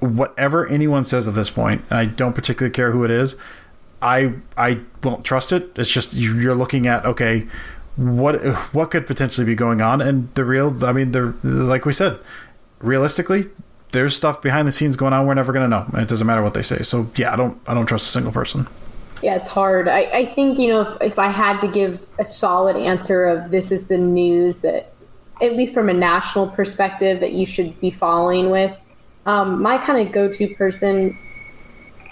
[0.00, 3.36] whatever anyone says at this point, I don't particularly care who it is.
[4.02, 5.72] I I won't trust it.
[5.76, 7.46] It's just you're looking at okay,
[7.96, 10.84] what what could potentially be going on, and the real.
[10.84, 12.18] I mean, the like we said,
[12.80, 13.46] realistically,
[13.92, 15.26] there's stuff behind the scenes going on.
[15.26, 15.86] We're never gonna know.
[15.92, 16.82] And it doesn't matter what they say.
[16.82, 18.66] So yeah, I don't I don't trust a single person.
[19.22, 19.88] Yeah, it's hard.
[19.88, 23.50] I, I think you know if, if I had to give a solid answer of
[23.50, 24.92] this is the news that,
[25.40, 28.76] at least from a national perspective, that you should be following with
[29.24, 31.18] um, my kind of go-to person,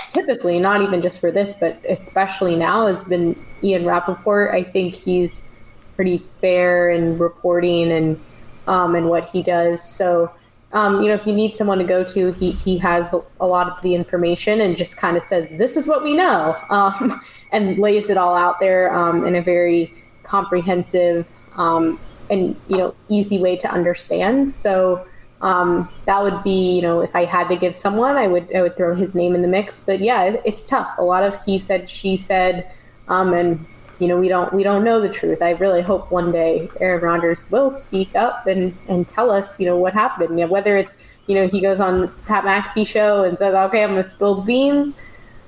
[0.09, 4.53] typically, not even just for this, but especially now, has been Ian Rapoport.
[4.53, 5.54] I think he's
[5.97, 8.21] pretty fair in reporting and
[8.67, 9.83] um, and what he does.
[9.83, 10.31] So,
[10.73, 13.69] um, you know, if you need someone to go to, he he has a lot
[13.69, 17.21] of the information and just kind of says, "This is what we know," um,
[17.53, 21.99] and lays it all out there um, in a very comprehensive um,
[22.31, 24.51] and you know easy way to understand.
[24.51, 25.07] So
[25.41, 28.63] um, that would be, you know, if I had to give someone, I would I
[28.63, 29.83] would throw his name in the mix.
[29.85, 30.97] But yeah, it, it's tough.
[30.99, 32.71] A lot of he said, she said,
[33.09, 33.67] and
[34.05, 35.41] you know, we don't we don't know the truth.
[35.41, 39.65] I really hope one day Aaron Rodgers will speak up and and tell us, you
[39.65, 40.39] know, what happened.
[40.39, 43.83] You know, whether it's you know he goes on Pat McAfee show and says, okay,
[43.83, 44.99] I'm gonna spill the beans.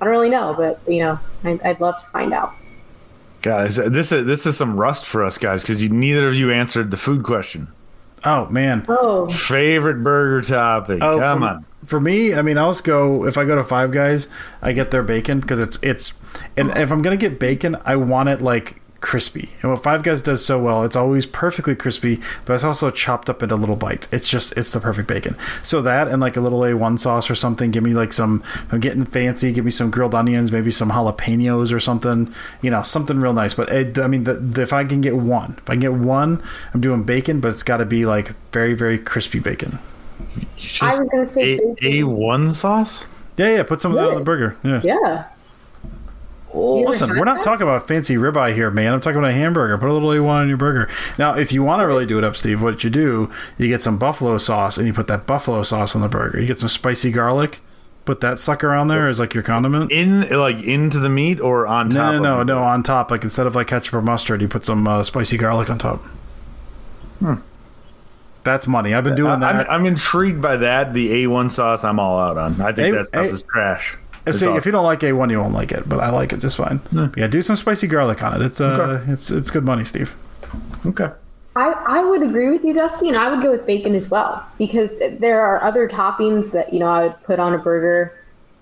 [0.01, 2.55] I don't really know, but you know, I, I'd love to find out.
[3.43, 6.51] Guys, this is this is some rust for us guys because you neither of you
[6.51, 7.67] answered the food question.
[8.25, 8.87] Oh man.
[8.89, 9.29] Oh.
[9.29, 11.03] Favorite burger topic.
[11.03, 11.65] Oh, Come for, on.
[11.87, 14.27] For me, I mean, I'll just go if I go to Five Guys,
[14.61, 16.13] I get their bacon because it's it's
[16.55, 19.49] and if I'm gonna get bacon, I want it like crispy.
[19.61, 23.29] And what Five Guys does so well, it's always perfectly crispy, but it's also chopped
[23.29, 24.09] up into little bites.
[24.11, 25.37] It's just it's the perfect bacon.
[25.63, 27.71] So that and like a little A1 sauce or something.
[27.71, 28.43] Give me like some.
[28.69, 29.53] I'm getting fancy.
[29.53, 32.33] Give me some grilled onions, maybe some jalapenos or something.
[32.61, 33.53] You know, something real nice.
[33.53, 35.93] But it, I mean, the, the, if I can get one, if I can get
[35.93, 39.79] one, I'm doing bacon, but it's got to be like very very crispy bacon.
[40.81, 43.07] I was gonna say A one sauce.
[43.37, 43.63] Yeah, yeah.
[43.63, 44.57] Put some of that on the burger.
[44.63, 44.81] Yeah.
[44.83, 45.23] Yeah.
[46.53, 48.93] Oh, listen, we're not talking about fancy ribeye here, man.
[48.93, 49.77] I'm talking about a hamburger.
[49.77, 50.89] Put a little A1 on your burger.
[51.19, 53.83] Now, if you want to really do it up, Steve, what you do, you get
[53.83, 56.39] some buffalo sauce and you put that buffalo sauce on the burger.
[56.39, 57.59] You get some spicy garlic,
[58.05, 59.91] put that sucker on there as like your condiment.
[59.91, 62.13] In like into the meat or on top?
[62.13, 63.11] No, no, no, no, on top.
[63.11, 65.99] Like instead of like ketchup or mustard, you put some uh, spicy garlic on top.
[67.19, 67.35] Hmm.
[68.47, 68.93] That's money.
[68.93, 69.69] I've been doing that.
[69.69, 70.93] I'm, I'm, intrigued by that.
[70.93, 72.61] The A1 sauce, I'm all out on.
[72.61, 73.97] I think A- that stuff A- is trash.
[74.25, 76.39] If, see, if you don't like A1, you won't like it, but I like it
[76.39, 76.79] just fine.
[76.93, 78.45] Yeah, yeah do some spicy garlic on it.
[78.45, 79.11] It's uh, okay.
[79.11, 80.15] it's it's good money, Steve.
[80.85, 81.09] Okay.
[81.57, 84.45] I, I would agree with you, Dusty, and I would go with bacon as well
[84.57, 88.17] because there are other toppings that you know I would put on a burger.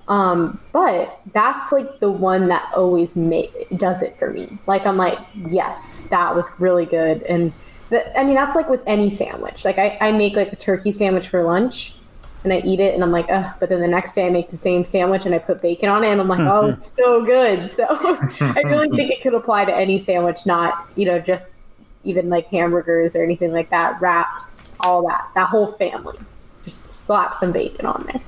[0.08, 3.42] Um, but that's like the one that always ma-
[3.76, 4.58] does it for me.
[4.66, 7.22] Like I'm like, yes, that was really good.
[7.24, 7.54] And
[7.96, 9.64] the, I mean, that's like with any sandwich.
[9.64, 11.96] Like I, I make like a turkey sandwich for lunch
[12.44, 14.50] and I eat it and I'm like, ugh, but then the next day I make
[14.50, 17.26] the same sandwich and I put bacon on it and I'm like, oh, it's so
[17.26, 17.70] good.
[17.70, 21.62] So I really think it could apply to any sandwich, not, you know, just
[22.04, 26.18] even like hamburgers or anything like that, wraps, all that, that whole family.
[26.66, 28.22] Just slap some bacon on there.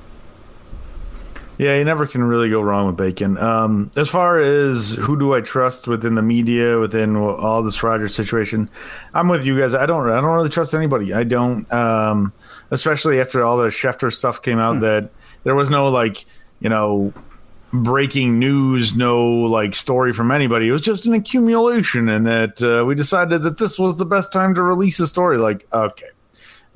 [1.58, 3.38] Yeah, you never can really go wrong with bacon.
[3.38, 8.14] Um, as far as who do I trust within the media, within all this Rodgers
[8.14, 8.70] situation,
[9.14, 9.74] I'm with you guys.
[9.74, 11.14] I don't, I don't really trust anybody.
[11.14, 12.32] I don't, um,
[12.70, 14.76] especially after all the Schefter stuff came out.
[14.76, 14.82] Hmm.
[14.82, 15.10] That
[15.44, 16.26] there was no like,
[16.60, 17.12] you know,
[17.74, 20.68] breaking news, no like story from anybody.
[20.68, 24.32] It was just an accumulation, and that uh, we decided that this was the best
[24.32, 25.38] time to release a story.
[25.38, 26.10] Like, okay,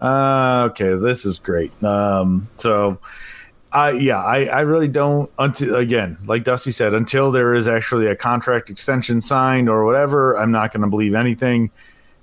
[0.01, 1.81] uh, okay, this is great.
[1.83, 2.99] Um, so
[3.73, 8.07] I yeah, I, I really don't until again, like Dusty said, until there is actually
[8.07, 11.71] a contract extension signed or whatever, I'm not going to believe anything.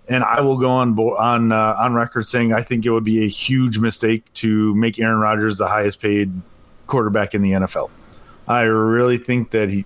[0.08, 3.24] And I will go on on uh, on record saying I think it would be
[3.24, 6.32] a huge mistake to make Aaron Rodgers the highest paid
[6.86, 7.90] quarterback in the NFL.
[8.46, 9.84] I really think that he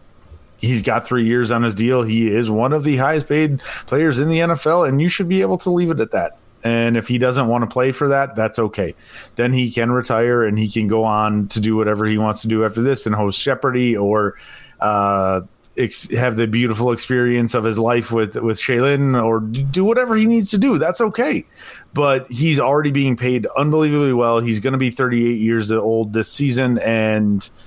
[0.58, 2.02] he's got three years on his deal.
[2.02, 5.42] He is one of the highest paid players in the NFL, and you should be
[5.42, 6.38] able to leave it at that.
[6.64, 8.94] And if he doesn't want to play for that, that's okay.
[9.36, 12.48] Then he can retire and he can go on to do whatever he wants to
[12.48, 14.36] do after this and host Jeopardy or
[14.80, 15.42] uh,
[15.76, 20.26] ex- have the beautiful experience of his life with with Shailene or do whatever he
[20.26, 20.78] needs to do.
[20.78, 21.44] That's okay.
[21.94, 24.40] But he's already being paid unbelievably well.
[24.40, 27.48] He's going to be 38 years old this season and–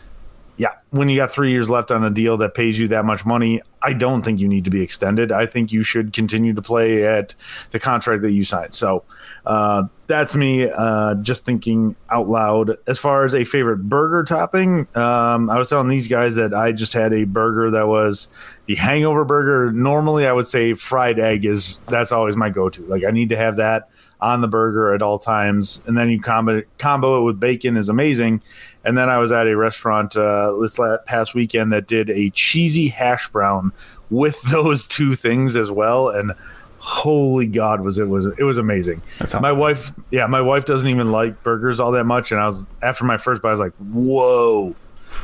[0.57, 3.25] yeah, when you got three years left on a deal that pays you that much
[3.25, 5.31] money, I don't think you need to be extended.
[5.31, 7.35] I think you should continue to play at
[7.71, 8.73] the contract that you signed.
[8.73, 9.03] So
[9.45, 12.77] uh, that's me uh, just thinking out loud.
[12.87, 16.71] As far as a favorite burger topping, um, I was telling these guys that I
[16.71, 18.29] just had a burger that was
[18.65, 19.73] the hangover burger.
[19.73, 22.81] Normally, I would say fried egg is that's always my go to.
[22.85, 23.89] Like, I need to have that
[24.21, 25.81] on the burger at all times.
[25.85, 28.41] And then you combo, combo it with bacon is amazing.
[28.85, 32.87] And then I was at a restaurant uh, this past weekend that did a cheesy
[32.87, 33.71] hash brown
[34.09, 36.33] with those two things as well, and
[36.79, 39.01] holy god, was it was it was amazing.
[39.41, 42.65] my wife, yeah, my wife doesn't even like burgers all that much, and I was
[42.81, 44.75] after my first bite, I was like, whoa.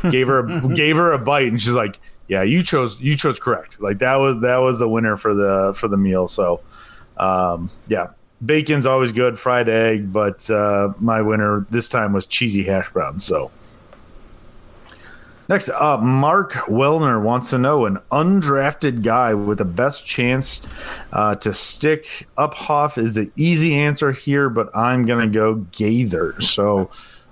[0.09, 3.39] gave her a, gave her a bite, and she's like, yeah, you chose you chose
[3.39, 3.81] correct.
[3.81, 6.27] Like that was that was the winner for the for the meal.
[6.29, 6.61] So,
[7.17, 8.11] um, yeah,
[8.45, 13.19] bacon's always good, fried egg, but uh, my winner this time was cheesy hash brown.
[13.19, 13.51] So
[15.47, 20.61] next up, Mark Wellner wants to know an undrafted guy with the best chance
[21.13, 26.39] uh, to stick Uphoff is the easy answer here, but I'm gonna go Gaither.
[26.41, 26.89] So.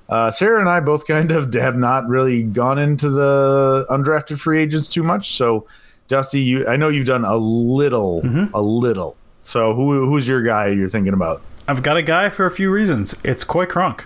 [0.08, 4.60] Uh, Sarah and I both kind of have not really gone into the undrafted free
[4.60, 5.34] agents too much.
[5.36, 5.68] So,
[6.08, 8.52] Dusty, you I know you've done a little, mm-hmm.
[8.56, 9.16] a little
[9.50, 11.42] so who who's your guy you're thinking about?
[11.68, 13.16] I've got a guy for a few reasons.
[13.24, 14.06] It's Coy Cronk.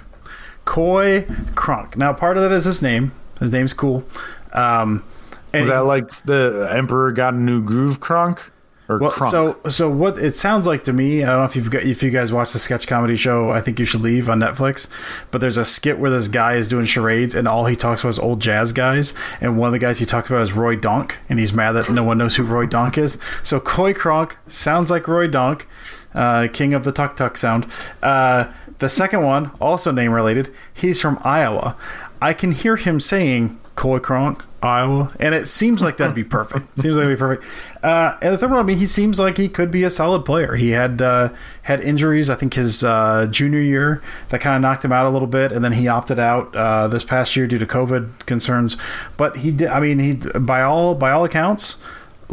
[0.64, 1.24] Coy
[1.54, 1.98] Cronk.
[1.98, 3.12] Now, part of that is his name.
[3.42, 4.08] His name's cool.
[4.54, 5.04] Um,
[5.52, 8.53] and is that like the Emperor got a new groove Kronk?
[8.90, 9.32] Or well, Kronk?
[9.32, 11.24] so so what it sounds like to me.
[11.24, 13.50] I don't know if you've got, if you guys watch the sketch comedy show.
[13.50, 14.88] I think you should leave on Netflix.
[15.32, 18.10] But there's a skit where this guy is doing charades, and all he talks about
[18.10, 19.14] is old jazz guys.
[19.40, 21.90] And one of the guys he talks about is Roy Donk, and he's mad that
[21.90, 23.18] no one knows who Roy Donk is.
[23.42, 25.66] So Coy Cronk sounds like Roy Donk,
[26.14, 27.66] uh, king of the tuk tuk sound.
[28.02, 31.78] Uh, the second one, also name related, he's from Iowa.
[32.22, 36.80] I can hear him saying Coy Cronk, Iowa, and it seems like that'd be perfect.
[36.80, 37.46] seems like it'd be perfect.
[37.84, 40.26] Uh, and the third one, I mean, he seems like he could be a solid
[40.26, 40.56] player.
[40.56, 41.30] He had uh,
[41.64, 45.10] had injuries, I think, his uh, junior year that kind of knocked him out a
[45.10, 48.78] little bit, and then he opted out uh, this past year due to COVID concerns.
[49.18, 49.70] But he did.
[49.70, 51.78] I mean, he by all by all accounts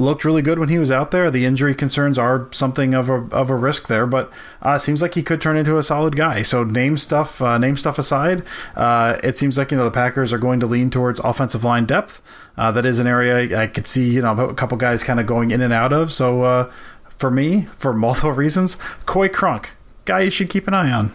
[0.00, 1.30] looked really good when he was out there.
[1.30, 4.32] The injury concerns are something of a of a risk there, but
[4.62, 6.42] uh, seems like he could turn into a solid guy.
[6.42, 8.42] So name stuff, uh, name stuff aside,
[8.74, 11.84] uh, it seems like you know the Packers are going to lean towards offensive line
[11.84, 12.20] depth.
[12.56, 15.26] Uh, that is an area I could see you know a couple guys kind of
[15.26, 16.12] going in and out of.
[16.12, 16.72] So uh,
[17.08, 18.76] for me, for multiple reasons,
[19.06, 19.70] Coy Cronk,
[20.04, 21.12] guy you should keep an eye on.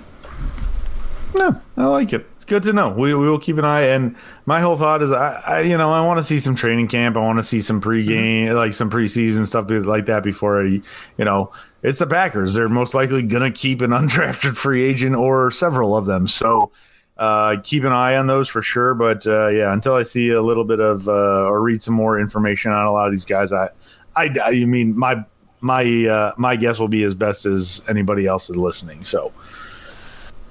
[1.34, 2.90] No, I like it good to know.
[2.90, 3.88] We, we will keep an eye.
[3.88, 4.16] And
[4.46, 7.18] my whole thought is, I, I you know, I want to see some training camp.
[7.18, 8.56] I want to see some pregame, mm-hmm.
[8.56, 10.82] like some preseason stuff like that before I,
[11.18, 11.52] you know,
[11.84, 12.54] it's the Packers.
[12.54, 16.28] They're most likely going to keep an undrafted free agent or several of them.
[16.28, 16.72] So
[17.18, 18.94] uh, keep an eye on those for sure.
[18.94, 22.20] But uh, yeah, until I see a little bit of uh, or read some more
[22.20, 23.70] information on a lot of these guys, I,
[24.16, 25.24] I, I mean, my
[25.62, 29.04] my uh, my guess will be as best as anybody else is listening.
[29.04, 29.32] So.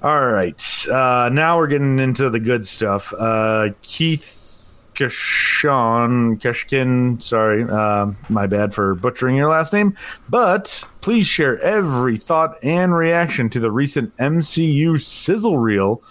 [0.04, 0.86] All right.
[0.86, 3.14] Uh, now we're getting into the good stuff.
[3.18, 7.22] Uh, Keith Kishon Keshkin.
[7.22, 9.96] Sorry, uh, my bad for butchering your last name.
[10.28, 16.02] But please share every thought and reaction to the recent MCU sizzle reel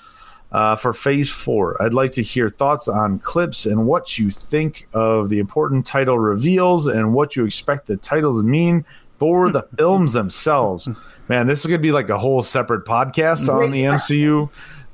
[0.51, 1.79] uh, for Phase Four.
[1.79, 6.17] I'd like to hear thoughts on clips and what you think of the important title
[6.17, 8.85] reveals and what you expect the titles mean
[9.23, 10.89] for the films themselves.
[11.29, 14.49] Man, this is going to be like a whole separate podcast on the MCU.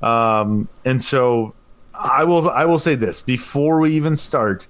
[0.06, 1.52] Um, and so
[1.92, 4.68] I will I will say this before we even start.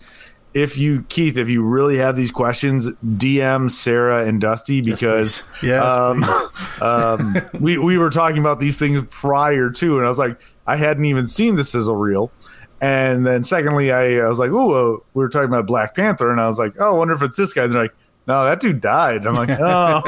[0.55, 5.85] If you Keith, if you really have these questions, DM Sarah and Dusty because Yes,
[5.85, 6.25] um,
[6.81, 10.77] um, we we were talking about these things prior to, and I was like, I
[10.77, 12.33] hadn't even seen the sizzle reel.
[12.81, 16.31] And then secondly, I, I was like, oh, uh, we were talking about Black Panther,
[16.31, 17.65] and I was like, oh, I wonder if it's this guy.
[17.65, 17.95] And they're like,
[18.31, 19.27] no, that dude died.
[19.27, 20.03] I'm like, oh,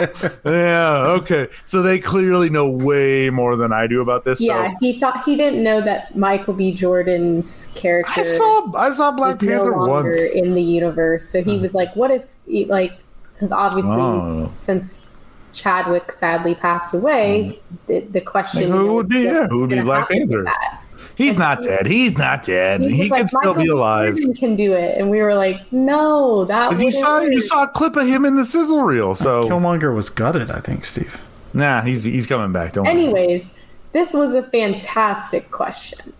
[0.44, 1.48] yeah, okay.
[1.64, 4.40] So they clearly know way more than I do about this.
[4.40, 6.72] Yeah, so he thought he didn't know that Michael B.
[6.72, 10.34] Jordan's character I saw I saw Black is no Panther once.
[10.36, 11.28] in the universe.
[11.28, 12.92] So he was like, "What if, he- like,
[13.34, 14.52] because obviously, Oh.
[14.60, 15.12] since
[15.52, 17.76] Chadwick sadly passed away, mm-hmm.
[17.88, 20.44] the, the question Like, who would be- yeah, who would be Black Panther?
[20.44, 20.81] that?
[21.16, 21.86] He's not dead.
[21.86, 22.80] He's not dead.
[22.80, 24.14] He, He, was can like, still Michael be alive.
[24.16, 27.40] Jordan can do it, and we were like, "No, that But you wouldn't saw you
[27.40, 29.14] saw a clip of him in the sizzle reel.
[29.14, 31.20] So Killmonger was gutted, I think, Steve.
[31.54, 32.72] nah, he's he's coming back.
[32.72, 32.92] Don't worry.
[32.94, 33.54] Anyways,
[33.92, 36.12] this was a fantastic question,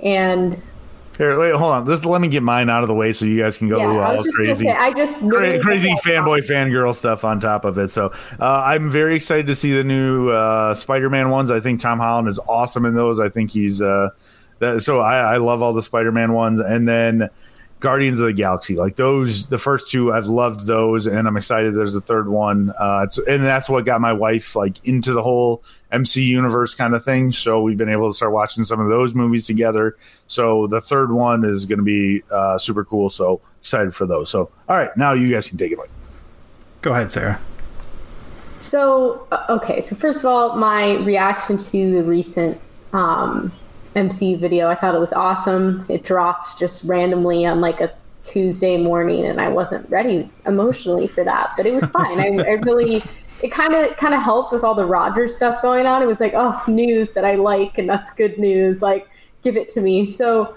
[0.00, 0.60] and
[1.18, 1.86] Here, wait, hold on.
[1.86, 4.08] Just let me get mine out of the way so you guys can go yeah,
[4.08, 4.64] I crazy.
[4.64, 7.88] say, I just Cra- crazy fanboy fangirl stuff on top of it.
[7.88, 11.50] So uh, I'm very excited to see the new uh, Spider-Man ones.
[11.50, 13.20] I think Tom Holland is awesome in those.
[13.20, 14.08] I think he's uh,
[14.60, 17.28] that, so I, I love all the Spider-Man ones, and then
[17.82, 18.76] Guardians of the Galaxy.
[18.76, 21.74] Like those, the first two, I've loved those, and I'm excited.
[21.74, 25.22] There's a third one, uh, it's, and that's what got my wife like into the
[25.22, 27.32] whole MC universe kind of thing.
[27.32, 29.96] So we've been able to start watching some of those movies together.
[30.28, 33.10] So the third one is going to be uh, super cool.
[33.10, 34.30] So excited for those.
[34.30, 35.88] So all right, now you guys can take it away.
[36.82, 37.40] Go ahead, Sarah.
[38.58, 42.60] So, uh, okay, so first of all, my reaction to the recent
[42.92, 43.50] um,
[43.94, 45.84] MCU video, I thought it was awesome.
[45.88, 47.92] It dropped just randomly on like a
[48.24, 52.20] Tuesday morning, and I wasn't ready emotionally for that, but it was fine.
[52.20, 53.02] I, I really,
[53.42, 56.02] it kind of kind of helped with all the Rodgers stuff going on.
[56.02, 58.82] It was like, oh, news that I like, and that's good news.
[58.82, 59.08] Like,
[59.42, 60.04] give it to me.
[60.04, 60.56] So,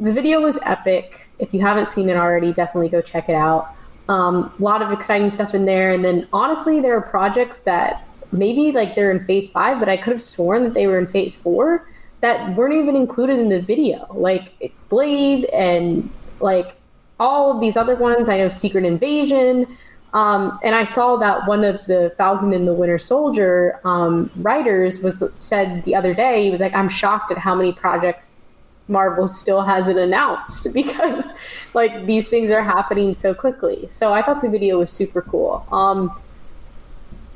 [0.00, 1.26] the video was epic.
[1.38, 3.74] If you haven't seen it already, definitely go check it out.
[4.08, 5.92] Um, a lot of exciting stuff in there.
[5.92, 9.96] And then honestly, there are projects that maybe like they're in phase five, but I
[9.96, 11.86] could have sworn that they were in phase four
[12.20, 14.06] that weren't even included in the video.
[14.12, 16.10] Like Blade and
[16.40, 16.76] like
[17.20, 18.28] all of these other ones.
[18.28, 19.76] I know Secret Invasion.
[20.14, 25.02] Um, and I saw that one of the Falcon and the Winter Soldier um, writers
[25.02, 26.44] was said the other day.
[26.44, 28.48] He was like, "I'm shocked at how many projects
[28.88, 31.32] Marvel still hasn't announced because
[31.74, 33.86] like these things are happening so quickly.
[33.88, 35.66] So I thought the video was super cool.
[35.70, 36.18] Um,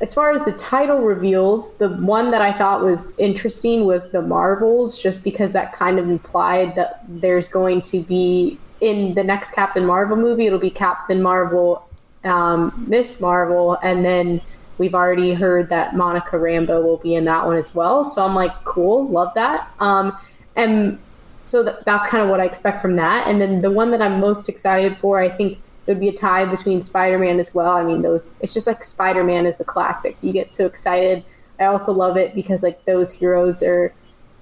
[0.03, 4.21] as far as the title reveals, the one that I thought was interesting was the
[4.21, 9.53] Marvels, just because that kind of implied that there's going to be in the next
[9.53, 11.89] Captain Marvel movie, it'll be Captain Marvel,
[12.25, 14.41] um, Miss Marvel, and then
[14.77, 18.05] we've already heard that Monica Rambeau will be in that one as well.
[18.05, 19.73] So I'm like, cool, love that.
[19.79, 20.19] Um,
[20.57, 20.99] and
[21.45, 23.29] so th- that's kind of what I expect from that.
[23.29, 26.17] And then the one that I'm most excited for, I think it would be a
[26.17, 27.73] tie between Spider-Man as well.
[27.73, 30.17] I mean, those it's just like Spider-Man is a classic.
[30.23, 31.25] You get so excited.
[31.59, 33.93] I also love it because like those heroes are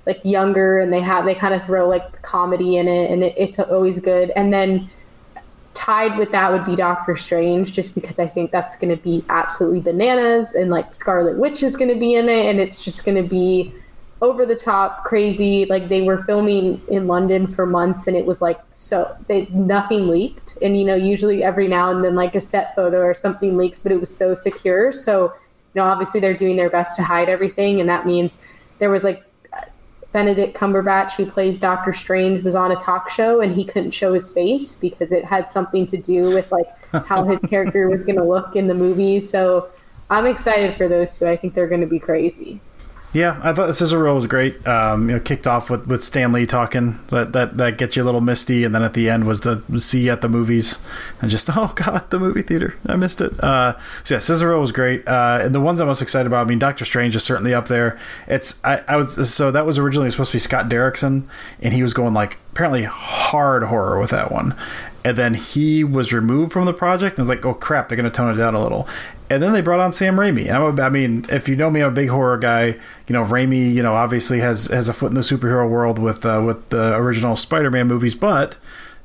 [0.06, 3.34] like younger and they have they kind of throw like comedy in it and it,
[3.36, 4.30] it's always good.
[4.30, 4.90] And then
[5.74, 9.24] tied with that would be Doctor Strange, just because I think that's going to be
[9.28, 13.04] absolutely bananas, and like Scarlet Witch is going to be in it, and it's just
[13.04, 13.72] going to be
[14.20, 15.66] over the top crazy.
[15.66, 20.08] Like they were filming in London for months, and it was like so they nothing
[20.08, 23.56] leaked, and you know usually every now and then like a set photo or something
[23.56, 24.92] leaks, but it was so secure.
[24.92, 28.38] So you know obviously they're doing their best to hide everything, and that means
[28.78, 29.24] there was like
[30.12, 34.12] Benedict Cumberbatch, who plays Doctor Strange, was on a talk show and he couldn't show
[34.12, 36.66] his face because it had something to do with like
[37.06, 39.20] how his character was going to look in the movie.
[39.20, 39.68] So
[40.08, 41.28] I'm excited for those two.
[41.28, 42.60] I think they're going to be crazy.
[43.12, 44.64] Yeah, I thought the sizzle reel was great.
[44.68, 47.00] Um, you know, kicked off with, with Stan Lee talking.
[47.08, 49.62] That, that that gets you a little misty, and then at the end was the
[49.78, 50.78] see at the movies,
[51.20, 53.32] and just oh god, the movie theater, I missed it.
[53.42, 55.06] Uh, so yeah, sizzle reel was great.
[55.08, 57.66] Uh, and the ones I'm most excited about, I mean, Doctor Strange is certainly up
[57.66, 57.98] there.
[58.28, 61.24] It's I, I was so that was originally supposed to be Scott Derrickson,
[61.60, 64.54] and he was going like apparently hard horror with that one.
[65.04, 68.10] And then he was removed from the project, and it's like, oh crap, they're going
[68.10, 68.86] to tone it down a little
[69.30, 70.46] and then they brought on Sam Raimi.
[70.46, 72.76] And I'm a, I mean, if you know me, I'm a big horror guy.
[73.06, 76.26] You know, Raimi, you know, obviously has has a foot in the superhero world with
[76.26, 78.56] uh, with the original Spider-Man movies, but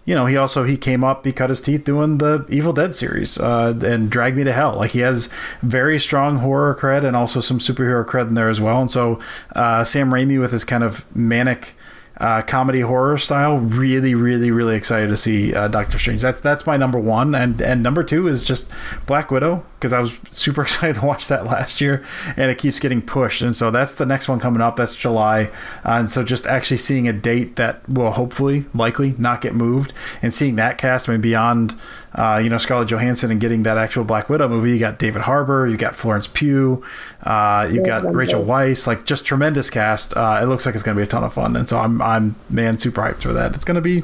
[0.03, 2.95] you know, he also he came up, he cut his teeth doing the Evil Dead
[2.95, 4.77] series, uh, and Drag Me to Hell.
[4.77, 5.29] Like he has
[5.61, 8.81] very strong horror cred and also some superhero cred in there as well.
[8.81, 9.19] And so
[9.55, 11.75] uh, Sam Raimi with his kind of manic
[12.17, 13.57] uh, comedy horror style.
[13.57, 16.21] Really, really, really excited to see uh, Doctor Strange.
[16.21, 18.71] That's that's my number one, and and number two is just
[19.05, 22.03] Black Widow because I was super excited to watch that last year,
[22.35, 24.77] and it keeps getting pushed, and so that's the next one coming up.
[24.77, 25.43] That's July,
[25.85, 29.93] uh, and so just actually seeing a date that will hopefully, likely, not get moved,
[30.23, 31.75] and seeing that cast, I mean, beyond
[32.15, 34.71] uh, you know Scarlett Johansson and getting that actual Black Widow movie.
[34.71, 36.83] You got David Harbour, you got Florence Pugh,
[37.21, 40.17] uh, you got Rachel Weisz, like just tremendous cast.
[40.17, 42.01] Uh, it looks like it's going to be a ton of fun, and so I'm
[42.01, 43.53] I'm man super hyped for that.
[43.53, 44.01] It's going to be,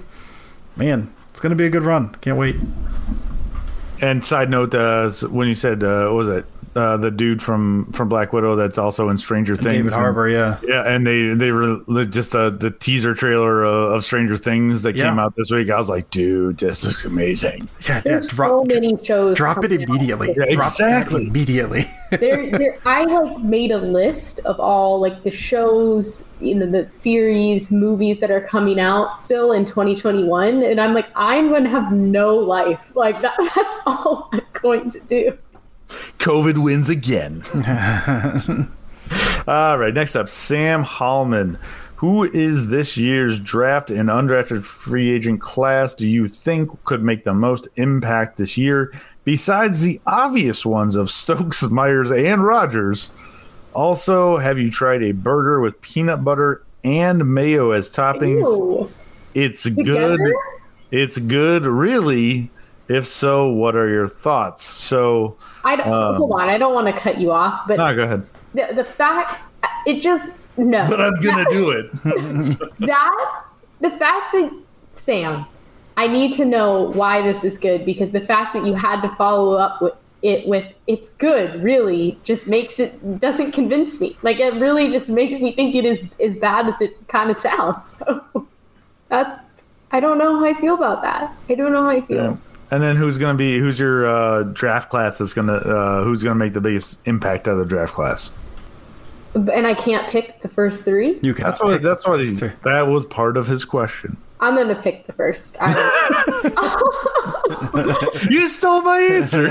[0.75, 2.13] man, it's going to be a good run.
[2.21, 2.57] Can't wait.
[4.02, 6.45] And side note, uh, when you said, uh, what was it?
[6.74, 9.76] Uh, the dude from from Black Widow that's also in Stranger Things.
[9.78, 14.05] David Harbour, yeah, yeah, and they they were just the the teaser trailer of, of
[14.05, 15.09] Stranger Things that Yeah.
[15.09, 15.69] came out this week.
[15.69, 17.67] I was like, dude, this looks amazing.
[17.89, 19.36] yeah, yeah drop, so many shows.
[19.36, 19.89] drop it coming out.
[19.89, 20.28] immediately.
[20.30, 21.24] Yeah, Drop exactly.
[21.24, 21.91] it immediately.
[22.11, 26.88] there, there, I like made a list of all like the shows, you know, the
[26.88, 31.69] series, movies that are coming out still in 2021, and I'm like, I'm going to
[31.69, 32.95] have no life.
[32.95, 35.38] Like that, that's all I'm going to do.
[36.22, 37.41] COVID wins again.
[39.47, 41.57] All right, next up, Sam Hallman.
[41.95, 47.24] Who is this year's draft and undrafted free agent class do you think could make
[47.24, 48.93] the most impact this year?
[49.24, 53.09] Besides the obvious ones of Stokes, Myers, and Rodgers,
[53.74, 58.41] also, have you tried a burger with peanut butter and mayo as toppings?
[58.43, 58.91] Ew.
[59.34, 60.17] It's Together?
[60.17, 60.36] good.
[60.91, 62.51] It's good, really.
[62.91, 64.63] If so, what are your thoughts?
[64.63, 66.49] So, I don't Um, hold on.
[66.49, 68.25] I don't want to cut you off, but no, go ahead.
[68.53, 69.41] the, the fact
[69.85, 70.85] it just no.
[70.89, 71.91] But I'm gonna do it.
[72.79, 73.43] that
[73.79, 74.51] the fact that
[74.95, 75.45] Sam,
[75.95, 79.09] I need to know why this is good because the fact that you had to
[79.15, 84.17] follow up with it with it's good really just makes it doesn't convince me.
[84.21, 87.37] Like it really just makes me think it is as bad as it kind of
[87.37, 87.95] sounds.
[88.05, 88.47] So
[89.09, 89.45] that
[89.91, 91.33] I don't know how I feel about that.
[91.49, 92.17] I don't know how I feel.
[92.17, 92.37] Yeah.
[92.72, 96.36] And then who's gonna be who's your uh, draft class that's gonna uh, who's gonna
[96.36, 98.32] make the biggest impact out of the draft class?
[99.34, 101.19] And I can't pick the first three.
[101.22, 101.43] You can.
[101.43, 102.32] That's what that's what he,
[102.63, 104.17] that was part of his question.
[104.39, 105.57] I'm gonna pick the first.
[108.30, 109.47] You stole my answer.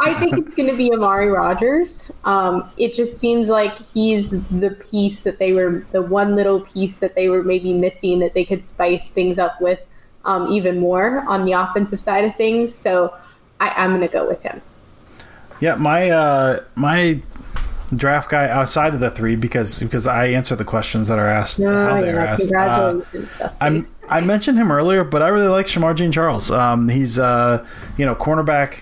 [0.00, 2.10] I think it's going to be Amari Rodgers.
[2.24, 6.98] Um, it just seems like he's the piece that they were, the one little piece
[6.98, 9.80] that they were maybe missing that they could spice things up with
[10.24, 12.74] um, even more on the offensive side of things.
[12.74, 13.14] So
[13.60, 14.60] I, I'm going to go with him.
[15.60, 17.22] Yeah, my uh, my
[17.94, 21.58] draft guy outside of the three because because I answer the questions that are asked.
[21.60, 22.52] No, how they are yeah, asked.
[22.52, 23.50] Uh.
[23.60, 26.50] I'm, I mentioned him earlier, but I really like Shemar Jean Charles.
[26.50, 27.66] Um, he's uh,
[27.96, 28.80] you know cornerback,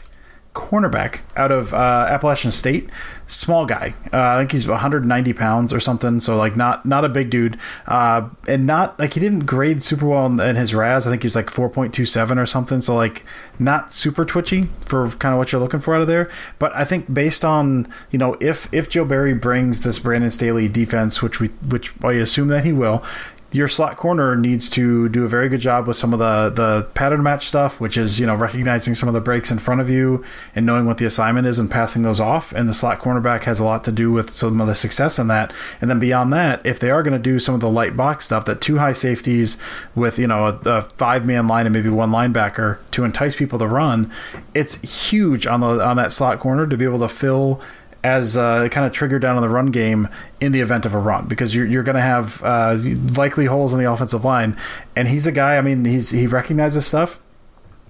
[0.54, 2.90] cornerback out of uh, Appalachian State,
[3.26, 3.94] small guy.
[4.12, 6.18] Uh, I think he's 190 pounds or something.
[6.20, 10.06] So like not not a big dude, uh, and not like he didn't grade super
[10.06, 11.06] well in, in his RAS.
[11.06, 12.80] I think he was like 4.27 or something.
[12.80, 13.24] So like
[13.58, 16.28] not super twitchy for kind of what you're looking for out of there.
[16.58, 20.68] But I think based on you know if if Joe Barry brings this Brandon Staley
[20.68, 23.04] defense, which we which I assume that he will
[23.52, 26.84] your slot corner needs to do a very good job with some of the the
[26.94, 29.90] pattern match stuff, which is you know recognizing some of the breaks in front of
[29.90, 30.24] you
[30.54, 32.52] and knowing what the assignment is and passing those off.
[32.52, 35.26] And the slot cornerback has a lot to do with some of the success in
[35.28, 35.52] that.
[35.80, 38.26] And then beyond that, if they are going to do some of the light box
[38.26, 39.56] stuff, that two high safeties
[39.94, 43.58] with you know a, a five man line and maybe one linebacker to entice people
[43.58, 44.12] to run,
[44.54, 44.80] it's
[45.10, 47.60] huge on the on that slot corner to be able to fill
[48.02, 50.08] as uh, kind of trigger down on the run game
[50.40, 52.76] in the event of a run because you're, you're going to have uh,
[53.14, 54.56] likely holes in the offensive line.
[54.96, 55.56] And he's a guy.
[55.56, 57.20] I mean, he's he recognizes stuff.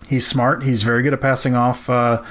[0.08, 0.64] He's smart.
[0.64, 1.88] He's very good at passing off.
[1.88, 2.24] Uh,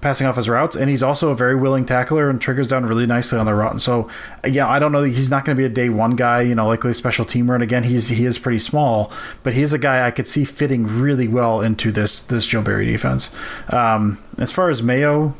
[0.00, 3.06] passing off his routes and he's also a very willing tackler and triggers down really
[3.06, 4.08] nicely on the route and so
[4.48, 6.66] yeah i don't know he's not going to be a day one guy you know
[6.66, 9.12] likely a special teamer and again he's he is pretty small
[9.42, 12.86] but he's a guy i could see fitting really well into this this joe barry
[12.86, 13.34] defense
[13.70, 15.34] um, as far as mayo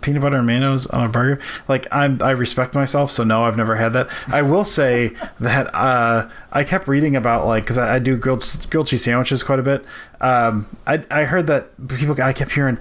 [0.00, 1.40] peanut butter and mayonnaise on a burger.
[1.68, 4.08] Like I'm, I respect myself, so no, I've never had that.
[4.28, 8.44] I will say that uh, I kept reading about like because I, I do grilled
[8.70, 9.84] grilled cheese sandwiches quite a bit.
[10.20, 12.78] Um, I I heard that people I kept hearing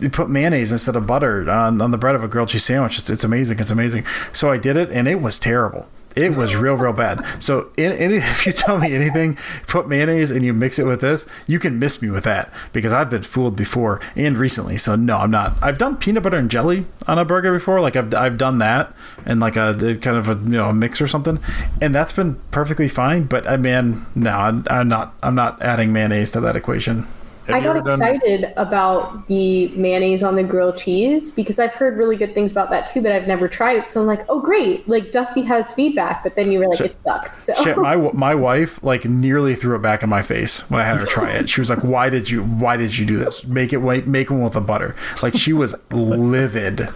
[0.00, 2.98] you put mayonnaise instead of butter on, on the bread of a grilled cheese sandwich.
[2.98, 3.58] It's it's amazing.
[3.58, 4.04] It's amazing.
[4.32, 5.88] So I did it, and it was terrible.
[6.16, 7.24] It was real, real bad.
[7.42, 9.36] So, in, in, if you tell me anything,
[9.66, 12.92] put mayonnaise and you mix it with this, you can miss me with that because
[12.92, 14.76] I've been fooled before and recently.
[14.76, 15.56] So, no, I'm not.
[15.62, 17.80] I've done peanut butter and jelly on a burger before.
[17.80, 18.94] Like I've I've done that
[19.24, 21.38] and like uh, a kind of a you know a mix or something,
[21.80, 23.24] and that's been perfectly fine.
[23.24, 25.14] But uh, I mean, no, I'm, I'm not.
[25.22, 27.06] I'm not adding mayonnaise to that equation.
[27.46, 28.52] Have I got excited done...
[28.56, 32.86] about the mayonnaise on the grilled cheese because I've heard really good things about that
[32.86, 33.90] too, but I've never tried it.
[33.90, 36.92] So I'm like, oh great, like Dusty has feedback, but then you were like, shit,
[36.92, 37.34] it sucked.
[37.34, 40.84] So shit, my my wife like nearly threw it back in my face when I
[40.84, 41.48] had her try it.
[41.48, 43.44] She was like, why did you why did you do this?
[43.44, 44.94] Make it white, make one with the butter.
[45.22, 46.88] Like she was livid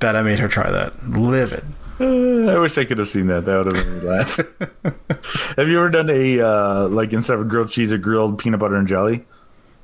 [0.00, 1.08] that I made her try that.
[1.08, 1.64] Livid.
[2.00, 3.44] I wish I could have seen that.
[3.44, 4.36] That would have made me laugh.
[5.56, 8.74] have you ever done a uh, like instead of grilled cheese, a grilled peanut butter
[8.74, 9.24] and jelly?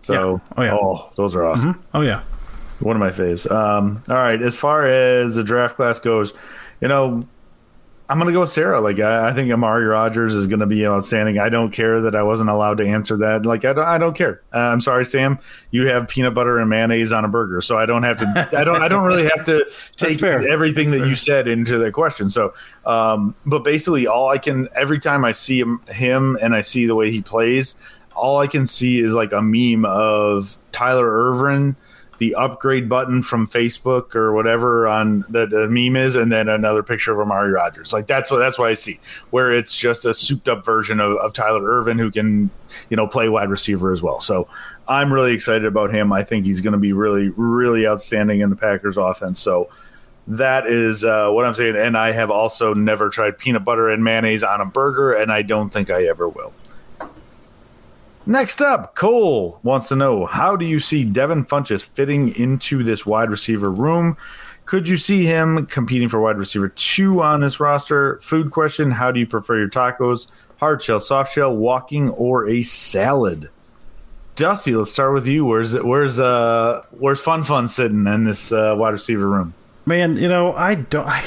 [0.03, 0.55] So, yeah.
[0.57, 1.75] oh yeah, oh, those are awesome.
[1.75, 1.97] Mm-hmm.
[1.97, 2.23] Oh yeah,
[2.81, 3.51] one of my faves.
[3.51, 6.33] Um, all right, as far as the draft class goes,
[6.81, 7.27] you know,
[8.11, 8.81] I'm gonna go with Sarah.
[8.81, 11.39] Like I, I think Amari Rodgers is gonna be outstanding.
[11.39, 13.47] I don't care that I wasn't allowed to answer that.
[13.47, 14.43] Like I don't, I don't care.
[14.53, 15.39] Uh, I'm sorry, Sam.
[15.71, 18.49] You have peanut butter and mayonnaise on a burger, so I don't have to.
[18.59, 18.83] I don't.
[18.83, 19.65] I don't really have to
[19.97, 22.29] take everything that you said into the question.
[22.29, 22.53] So,
[22.85, 26.87] um, but basically, all I can every time I see him, him and I see
[26.87, 27.77] the way he plays,
[28.21, 31.75] all I can see is like a meme of Tyler Ervin,
[32.19, 36.83] the upgrade button from Facebook or whatever on the, the, meme is, and then another
[36.83, 37.95] picture of Amari Rodgers.
[37.95, 39.01] Like that's what that's what I see,
[39.31, 42.51] where it's just a souped up version of, of Tyler Ervin who can,
[42.91, 44.21] you know, play wide receiver as well.
[44.21, 44.47] So
[44.87, 46.13] I'm really excited about him.
[46.13, 49.41] I think he's going to be really, really outstanding in the Packers offense.
[49.41, 49.71] So
[50.27, 51.77] that is uh, what I'm saying.
[51.77, 55.41] And I have also never tried peanut butter and mayonnaise on a burger, and I
[55.41, 56.53] don't think I ever will.
[58.27, 63.07] Next up, Cole wants to know how do you see Devin Funchess fitting into this
[63.07, 64.17] wide receiver room?
[64.67, 68.19] Could you see him competing for wide receiver two on this roster?
[68.21, 70.29] Food question: How do you prefer your tacos?
[70.59, 73.51] Hard shell, soft shell, walking, or a salad?
[74.37, 75.45] Dusty, let's start with you.
[75.45, 79.55] Where's where's uh where's Fun Fun sitting in this uh, wide receiver room?
[79.87, 81.07] Man, you know I don't.
[81.07, 81.25] I...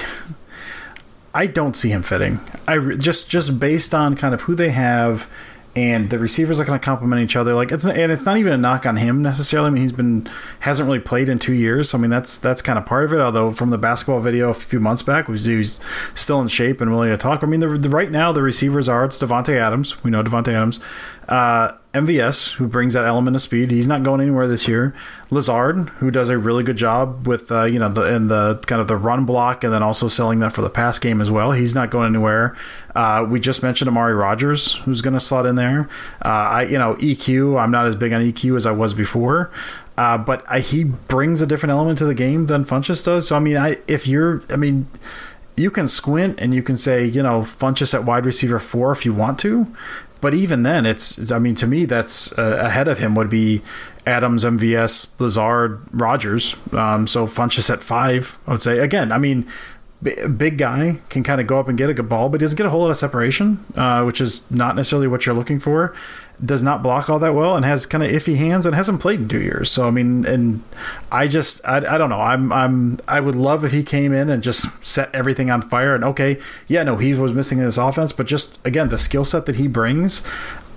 [1.36, 2.40] I don't see him fitting.
[2.68, 5.28] I just just based on kind of who they have
[5.76, 7.56] and the receivers are going to complement each other.
[7.56, 9.68] Like it's and it's not even a knock on him necessarily.
[9.68, 10.30] I mean, he's been
[10.62, 11.90] hasn't really played in two years.
[11.90, 13.20] So, I mean, that's that's kind of part of it.
[13.20, 15.80] Although from the basketball video a few months back, was he's
[16.14, 17.44] still in shape and willing to talk.
[17.44, 20.04] I mean, the, the right now the receivers are it's Davante Adams.
[20.04, 20.80] We know Davante Adams.
[21.28, 24.96] Uh, MVS, who brings that element of speed, he's not going anywhere this year.
[25.30, 28.82] Lazard, who does a really good job with uh, you know the in the kind
[28.82, 31.52] of the run block and then also selling that for the pass game as well.
[31.52, 32.58] He's not going anywhere.
[32.96, 35.88] Uh, we just mentioned Amari Rodgers, who's going to slot in there.
[36.26, 39.52] Uh, I you know EQ, I'm not as big on EQ as I was before.
[39.96, 43.28] Uh, but I, he brings a different element to the game than Funchess does.
[43.28, 44.88] So I mean, I if you're, I mean,
[45.56, 49.06] you can squint and you can say, you know, Funchess at wide receiver four if
[49.06, 49.68] you want to,
[50.24, 53.62] but even then, it's I mean to me that's uh, ahead of him would be
[54.08, 56.56] Adams, MVS, Lazard, Rodgers.
[56.72, 58.80] Um, so Funchess at five, I would say.
[58.80, 59.46] Again, I mean,
[60.02, 62.46] b- big guy can kind of go up and get a good ball, but he
[62.46, 65.60] doesn't get a whole lot of separation, uh, which is not necessarily what you're looking
[65.60, 65.94] for
[66.44, 69.20] does not block all that well and has kind of iffy hands and hasn't played
[69.20, 69.72] in two years.
[69.72, 70.62] So I mean, and
[71.12, 72.22] I just I, I don't know.
[72.22, 75.96] I'm I'm I would love if he came in and just set everything on fire.
[75.96, 79.26] And okay, yeah, no, he was missing in this offense, but just again the skill
[79.26, 80.24] set that he brings,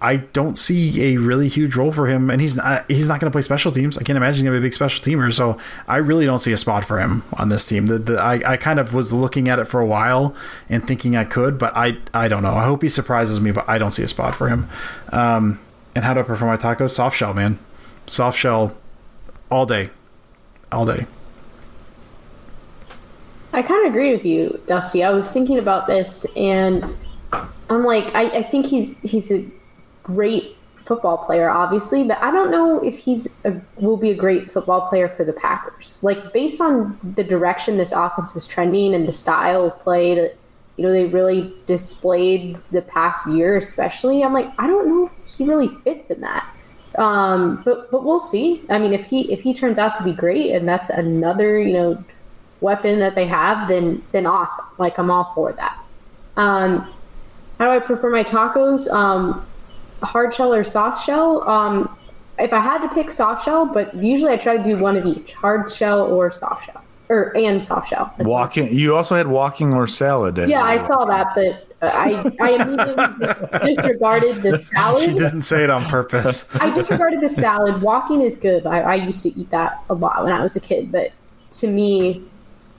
[0.00, 3.30] I don't see a really huge role for him, and he's not he's not going
[3.30, 3.96] to play special teams.
[3.96, 5.32] I can't imagine to be a big special teamer.
[5.32, 7.86] So I really don't see a spot for him on this team.
[7.86, 10.34] The, the, I I kind of was looking at it for a while
[10.68, 12.54] and thinking I could, but I I don't know.
[12.54, 14.68] I hope he surprises me, but I don't see a spot for him.
[15.12, 15.60] Um,
[15.94, 16.90] and how do I prefer my tacos?
[16.90, 17.58] Soft shell, man.
[18.06, 18.76] Soft shell,
[19.50, 19.90] all day,
[20.70, 21.06] all day.
[23.52, 25.02] I kind of agree with you, Dusty.
[25.02, 26.84] I was thinking about this, and
[27.70, 29.46] I'm like, I, I think he's he's a
[30.06, 34.50] great football player, obviously, but I don't know if he's a, will be a great
[34.50, 35.98] football player for the Packers.
[36.02, 40.36] Like based on the direction this offense was trending and the style of play that
[40.76, 45.36] you know they really displayed the past year, especially, I'm like, I don't know if
[45.36, 46.48] he really fits in that.
[46.96, 48.62] Um, but but we'll see.
[48.70, 51.72] I mean, if he if he turns out to be great, and that's another you
[51.72, 52.04] know
[52.60, 54.66] weapon that they have, then then awesome.
[54.78, 55.78] Like I'm all for that.
[56.36, 56.92] Um,
[57.58, 58.88] how do I prefer my tacos?
[58.90, 59.44] Um,
[60.02, 61.48] hard shell or soft shell.
[61.48, 61.96] Um,
[62.38, 65.06] if I had to pick soft shell, but usually I try to do one of
[65.06, 68.14] each, hard shell or soft shell, or and soft shell.
[68.18, 68.72] Walking.
[68.72, 70.36] You also had walking or salad.
[70.36, 75.04] Yeah, I saw that, but I I immediately disregarded the salad.
[75.04, 76.46] She didn't say it on purpose.
[76.60, 77.80] I disregarded the salad.
[77.80, 78.66] Walking is good.
[78.66, 81.12] I, I used to eat that a lot when I was a kid, but
[81.52, 82.22] to me,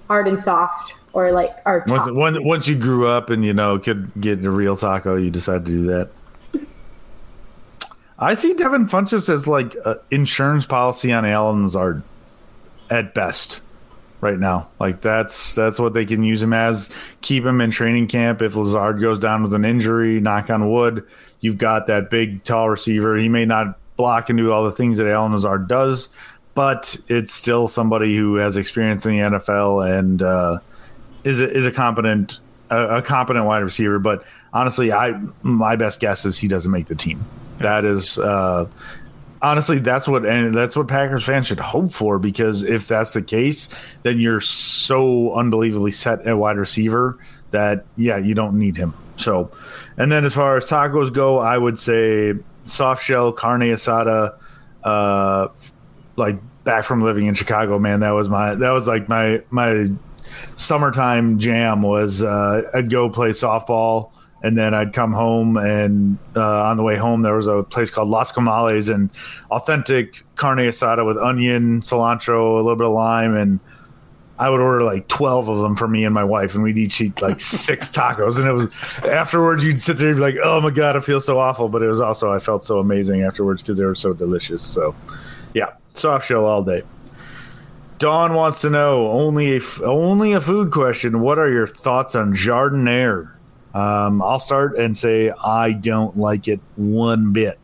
[0.08, 3.54] hard and soft or like our Once, top when, once you grew up and you
[3.54, 6.12] know could get a real taco, you decided to do that.
[8.20, 12.02] I see Devin Funchess as like an insurance policy on Allen Lazard
[12.90, 13.62] at best
[14.22, 14.70] right now.
[14.80, 16.90] Like that's that's what they can use him as.
[17.22, 18.42] Keep him in training camp.
[18.42, 21.06] If Lazard goes down with an injury, knock on wood,
[21.42, 23.18] you've got that big tall receiver.
[23.18, 26.10] He may not block and do all the things that Allen Lazard does,
[26.56, 30.60] but it's still somebody who has experience in the NFL and uh,
[31.24, 32.40] is a, is a competent
[32.72, 34.00] a, a competent wide receiver.
[34.00, 37.24] But honestly, I my best guess is he doesn't make the team.
[37.60, 38.68] That is uh,
[39.42, 43.22] honestly that's what and that's what Packers fans should hope for because if that's the
[43.22, 43.70] case,
[44.04, 47.18] then you're so unbelievably set at wide receiver
[47.52, 48.94] that yeah, you don't need him.
[49.16, 49.52] So,
[49.98, 52.34] and then as far as tacos go, I would say
[52.66, 54.38] soft shell carne asada.
[54.84, 55.50] Uh,
[56.16, 59.90] like back from living in Chicago, man, that was my that was like my my
[60.56, 64.12] summertime jam was uh, I'd go play softball
[64.44, 67.90] and then I'd come home and uh, on the way home there was a place
[67.90, 69.10] called Las Comales and
[69.50, 73.60] authentic carne asada with onion, cilantro, a little bit of lime, and
[74.40, 77.02] I would order like twelve of them for me and my wife, and we'd each
[77.02, 78.38] eat like six tacos.
[78.38, 78.68] And it was
[79.04, 81.82] afterwards you'd sit there and be like, "Oh my god, I feel so awful," but
[81.82, 84.62] it was also I felt so amazing afterwards because they were so delicious.
[84.62, 84.94] So,
[85.56, 86.84] yeah, soft shell all day.
[87.98, 91.22] Dawn wants to know only a f- only a food question.
[91.22, 93.32] What are your thoughts on giardiniera?
[93.78, 97.60] Um, I'll start and say I don't like it one bit.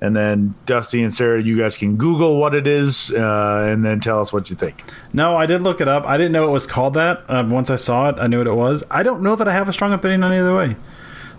[0.00, 4.00] And then Dusty and Sarah, you guys can Google what it is uh, and then
[4.00, 4.82] tell us what you think.
[5.12, 6.04] No, I did look it up.
[6.06, 7.22] I didn't know it was called that.
[7.28, 8.82] Um, once I saw it, I knew what it was.
[8.90, 10.74] I don't know that I have a strong opinion on either way.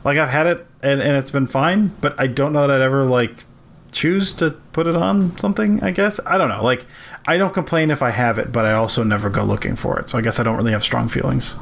[0.06, 2.84] Like I've had it and, and it's been fine, but I don't know that I'd
[2.84, 3.44] ever like
[3.92, 5.84] choose to put it on something.
[5.84, 6.64] I guess I don't know.
[6.64, 6.86] Like
[7.28, 10.08] I don't complain if I have it, but I also never go looking for it.
[10.08, 11.56] So I guess I don't really have strong feelings.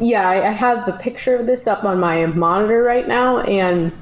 [0.00, 3.92] Yeah, I, I have the picture of this up on my monitor right now, and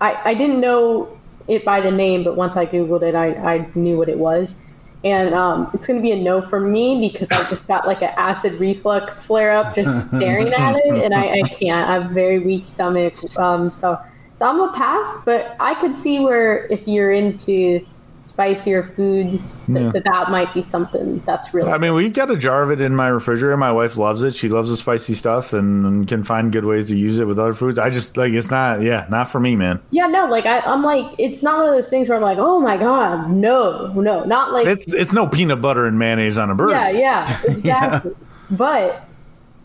[0.00, 3.70] I, I didn't know it by the name, but once I googled it, I, I
[3.74, 4.60] knew what it was.
[5.04, 8.02] And um, it's going to be a no for me because I just got like
[8.02, 11.88] an acid reflux flare up just staring at it, and I, I can't.
[11.88, 13.98] I have a very weak stomach, um, so
[14.36, 15.22] so I'm a pass.
[15.24, 17.84] But I could see where if you're into
[18.22, 19.82] spicier foods, Yeah.
[19.84, 21.70] that, that that might be something that's really.
[21.72, 23.56] I mean, we've got a jar of it in my refrigerator.
[23.56, 24.34] My wife loves it.
[24.36, 27.38] She loves the spicy stuff and, and can find good ways to use it with
[27.38, 27.78] other foods.
[27.80, 29.80] I just like it's not, yeah, not for me, man.
[29.90, 32.38] Yeah, no, like I, I'm like, it's not one of those things where I'm like,
[32.38, 36.48] oh my god, no, no, not like, It's it's no peanut butter and mayonnaise on
[36.50, 36.72] a burger.
[36.72, 38.12] yeah, yeah, exactly.
[38.50, 39.02] But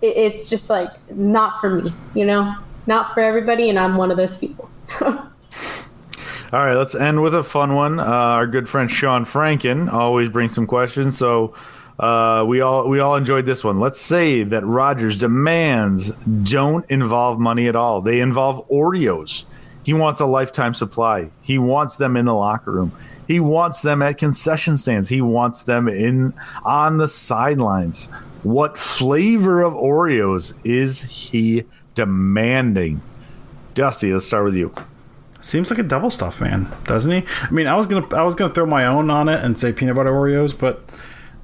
[0.02, 2.56] it, it's just like not for me, you know,
[2.88, 4.70] not for everybody, and I'm one of those people.
[6.54, 8.00] All right, let's end with a fun one.
[8.00, 11.54] Uh, our good friend Sean Franken always brings some questions, so
[12.00, 13.82] uh, we all we all enjoyed this one.
[13.82, 16.10] Let's say that Rodgers' demands
[16.44, 19.44] don't involve money at all; they involve Oreos.
[19.84, 21.32] He wants a lifetime supply.
[21.42, 22.94] He wants them in the locker room.
[23.28, 25.10] He wants them at concession stands.
[25.10, 26.34] He wants them in
[26.64, 28.06] on the sidelines.
[28.44, 33.02] What flavor of Oreos is he demanding?
[33.74, 34.74] Dusty, let's start with you.
[35.48, 37.24] Seems like a double stuff man, doesn't he?
[37.44, 39.72] I mean, I was gonna I was gonna throw my own on it and say
[39.72, 40.84] peanut butter Oreos, but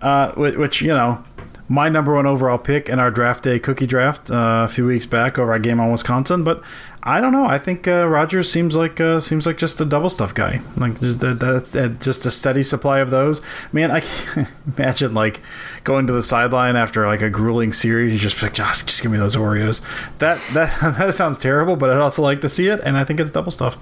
[0.01, 1.23] uh, which, you know,
[1.69, 5.05] my number one overall pick in our draft day cookie draft uh, a few weeks
[5.05, 6.43] back over our game on Wisconsin.
[6.43, 6.61] But
[7.01, 7.45] I don't know.
[7.45, 10.59] I think uh, Rodgers seems like uh, seems like just a double stuff guy.
[10.75, 13.41] Like just that just a steady supply of those.
[13.71, 15.39] Man, I can't imagine like
[15.85, 18.19] going to the sideline after like a grueling series.
[18.19, 19.81] Just like, just just give me those Oreos.
[20.17, 23.21] That that that sounds terrible, but I'd also like to see it, and I think
[23.21, 23.77] it's double stuff.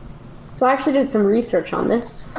[0.54, 2.30] So I actually did some research on this.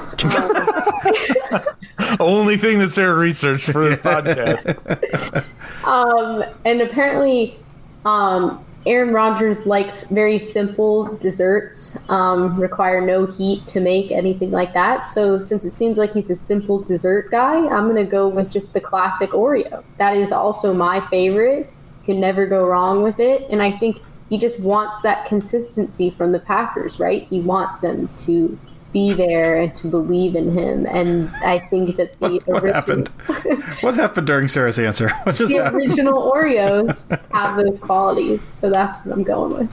[2.21, 5.45] Only thing that Sarah researched for this podcast.
[5.85, 7.59] Um, and apparently,
[8.05, 14.75] um, Aaron Rodgers likes very simple desserts, um, require no heat to make anything like
[14.75, 15.05] that.
[15.07, 18.51] So, since it seems like he's a simple dessert guy, I'm going to go with
[18.51, 19.85] just the classic Oreo.
[19.99, 21.71] That is also my favorite.
[22.01, 23.47] You Can never go wrong with it.
[23.51, 24.03] And I think
[24.33, 27.25] he just wants that consistency from the Packers, right?
[27.25, 28.59] He wants them to
[28.91, 30.87] be there and to believe in him.
[30.87, 33.09] And I think that the What original- happened?
[33.83, 35.11] what happened during Sarah's answer?
[35.25, 35.85] What just the happened?
[35.87, 39.71] original Oreos have those qualities, so that's what I'm going with.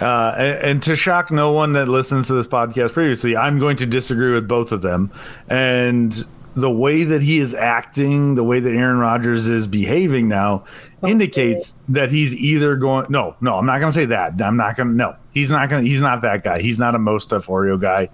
[0.00, 3.76] Uh, and, and to shock no one that listens to this podcast previously, I'm going
[3.76, 5.10] to disagree with both of them.
[5.46, 10.64] And the way that he is acting, the way that Aaron Rodgers is behaving now,
[11.02, 13.06] oh, indicates that he's either going.
[13.08, 14.40] No, no, I'm not going to say that.
[14.42, 14.94] I'm not going to.
[14.94, 15.84] No, he's not going.
[15.84, 16.60] to He's not that guy.
[16.60, 18.08] He's not a most stuff Oreo guy,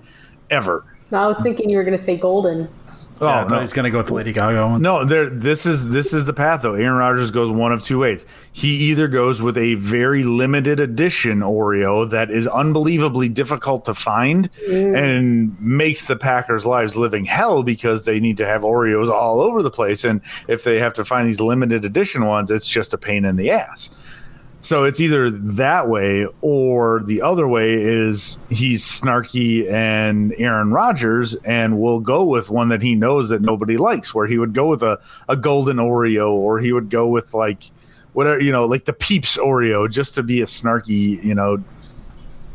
[0.50, 0.84] ever.
[1.12, 2.68] I was thinking you were going to say golden.
[3.20, 3.60] Oh, yeah, no.
[3.60, 4.82] he's going to go with the Lady Gaga one.
[4.82, 5.30] No, there.
[5.30, 6.74] This is this is the path though.
[6.74, 8.26] Aaron Rodgers goes one of two ways.
[8.52, 14.52] He either goes with a very limited edition Oreo that is unbelievably difficult to find
[14.68, 14.96] mm.
[14.96, 19.62] and makes the Packers' lives living hell because they need to have Oreos all over
[19.62, 22.98] the place, and if they have to find these limited edition ones, it's just a
[22.98, 23.90] pain in the ass.
[24.60, 31.34] So it's either that way or the other way is he's snarky and Aaron Rodgers
[31.44, 34.66] and will go with one that he knows that nobody likes, where he would go
[34.66, 34.98] with a,
[35.28, 37.70] a golden Oreo or he would go with like
[38.12, 41.62] whatever, you know, like the Peeps Oreo just to be a snarky, you know,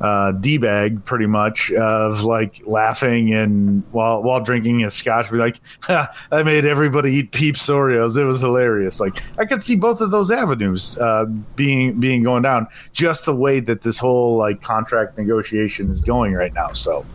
[0.02, 5.38] uh, d bag pretty much of like laughing and while while drinking a scotch, be
[5.38, 9.00] like, "I made everybody eat Peeps Oreos." It was hilarious.
[9.00, 11.26] Like I could see both of those avenues uh,
[11.56, 16.34] being being going down, just the way that this whole like contract negotiation is going
[16.34, 16.74] right now.
[16.74, 17.06] So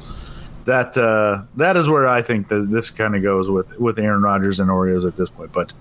[0.65, 4.23] that uh, that is where I think that this kind of goes with with Aaron
[4.23, 5.53] Rodgers and Oreos at this point.
[5.53, 5.73] But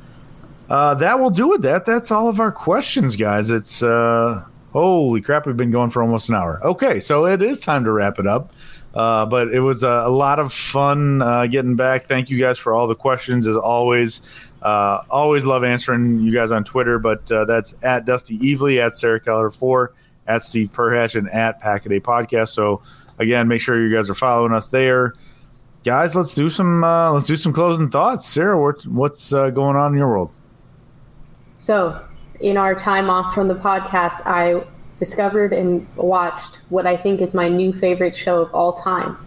[0.69, 1.61] uh, that will do it.
[1.61, 3.51] That that's all of our questions, guys.
[3.51, 4.43] It's uh,
[4.75, 6.59] Holy crap, we've been going for almost an hour.
[6.61, 8.51] Okay, so it is time to wrap it up.
[8.93, 12.07] Uh, but it was a, a lot of fun uh, getting back.
[12.07, 14.21] Thank you guys for all the questions, as always.
[14.61, 18.97] Uh, always love answering you guys on Twitter, but uh, that's at Dusty Evely, at
[18.97, 19.93] Sarah Keller 4,
[20.27, 22.49] at Steve Perhatch, and at Packaday Podcast.
[22.49, 22.81] So,
[23.17, 25.13] again, make sure you guys are following us there.
[25.85, 28.27] Guys, let's do some uh, let's do some closing thoughts.
[28.27, 30.31] Sarah, what's uh, going on in your world?
[31.59, 32.05] So,
[32.39, 34.63] in our time off from the podcast, I
[34.97, 39.17] discovered and watched what I think is my new favorite show of all time.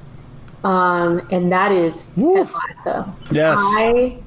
[0.64, 3.14] Um, and that is Ted Lasso.
[3.30, 3.58] Yes.
[3.60, 4.18] I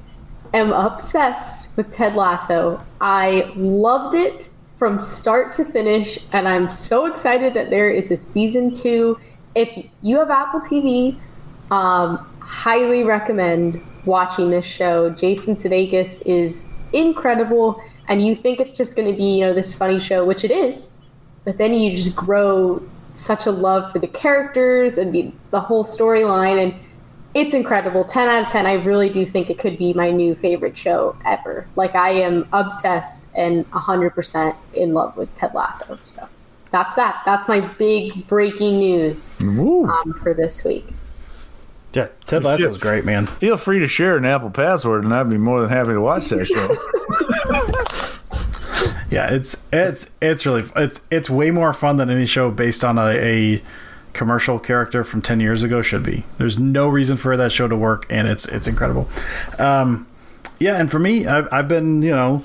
[0.54, 2.82] am obsessed with Ted Lasso.
[3.00, 8.16] I loved it from start to finish, and I'm so excited that there is a
[8.16, 9.18] season two.
[9.54, 11.16] If you have Apple TV,
[11.70, 15.10] um, highly recommend watching this show.
[15.10, 19.74] Jason Sudeikis is incredible and you think it's just going to be you know this
[19.74, 20.90] funny show which it is
[21.44, 22.82] but then you just grow
[23.14, 26.74] such a love for the characters and the, the whole storyline and
[27.34, 28.04] it's incredible.
[28.04, 31.16] 10 out of 10 i really do think it could be my new favorite show
[31.24, 31.66] ever.
[31.76, 36.28] Like i am obsessed and 100% in love with ted lasso so
[36.70, 37.22] that's that.
[37.26, 40.86] That's my big breaking news um, for this week
[41.92, 43.26] yeah, Ted Lasso is great, man.
[43.26, 46.28] Feel free to share an Apple password, and I'd be more than happy to watch
[46.30, 46.68] that show.
[49.10, 52.98] yeah, it's it's it's really it's it's way more fun than any show based on
[52.98, 53.10] a,
[53.56, 53.62] a
[54.12, 56.24] commercial character from 10 years ago should be.
[56.38, 59.08] There's no reason for that show to work and it's it's incredible.
[59.58, 60.06] Um,
[60.58, 62.44] yeah, and for me I've, I've been, you know,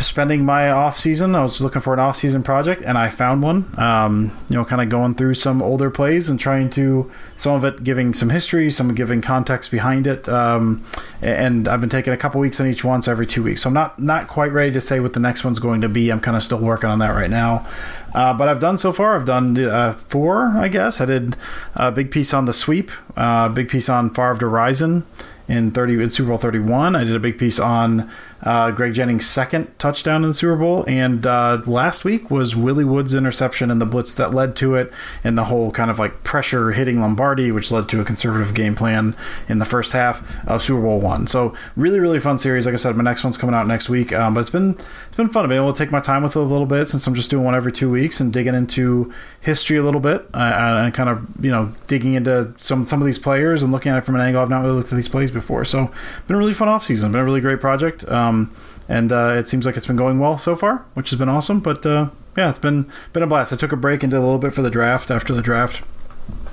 [0.00, 1.34] spending my off season.
[1.34, 3.72] I was looking for an off season project, and I found one.
[3.78, 7.64] Um, you know, kind of going through some older plays and trying to some of
[7.64, 10.28] it giving some history, some giving context behind it.
[10.28, 10.84] Um,
[11.22, 13.62] and I've been taking a couple weeks on each one, so every two weeks.
[13.62, 16.10] So I'm not not quite ready to say what the next one's going to be.
[16.10, 17.66] I'm kind of still working on that right now.
[18.14, 19.16] Uh, but I've done so far.
[19.16, 21.00] I've done uh, four, I guess.
[21.00, 21.36] I did
[21.74, 25.02] a big piece on the sweep, a uh, big piece on Favre to Rison
[25.48, 26.96] in 30 in Super Bowl 31.
[26.96, 28.10] I did a big piece on
[28.44, 32.84] uh, Greg Jennings' second touchdown in the Super Bowl, and uh, last week was Willie
[32.84, 34.92] Wood's interception and the blitz that led to it,
[35.24, 38.74] and the whole kind of like pressure hitting Lombardi, which led to a conservative game
[38.74, 39.16] plan
[39.48, 41.26] in the first half of Super Bowl one.
[41.26, 42.66] So really, really fun series.
[42.66, 45.16] Like I said, my next one's coming out next week, um, but it's been it's
[45.16, 45.44] been fun.
[45.44, 47.30] I've been able to take my time with it a little bit since I'm just
[47.30, 51.08] doing one every two weeks and digging into history a little bit uh, and kind
[51.08, 54.16] of you know digging into some some of these players and looking at it from
[54.16, 55.64] an angle I've not really looked at these plays before.
[55.64, 55.90] So
[56.26, 57.12] been a really fun off season.
[57.12, 58.06] Been a really great project.
[58.08, 58.56] Um, um,
[58.88, 61.60] and uh, it seems like it's been going well so far, which has been awesome.
[61.60, 63.52] But uh, yeah, it's been been a blast.
[63.52, 65.82] I took a break and did a little bit for the draft after the draft,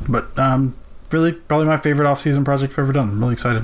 [0.07, 0.75] but um,
[1.11, 3.09] really probably my favorite off season project I've ever done.
[3.09, 3.63] I'm really excited.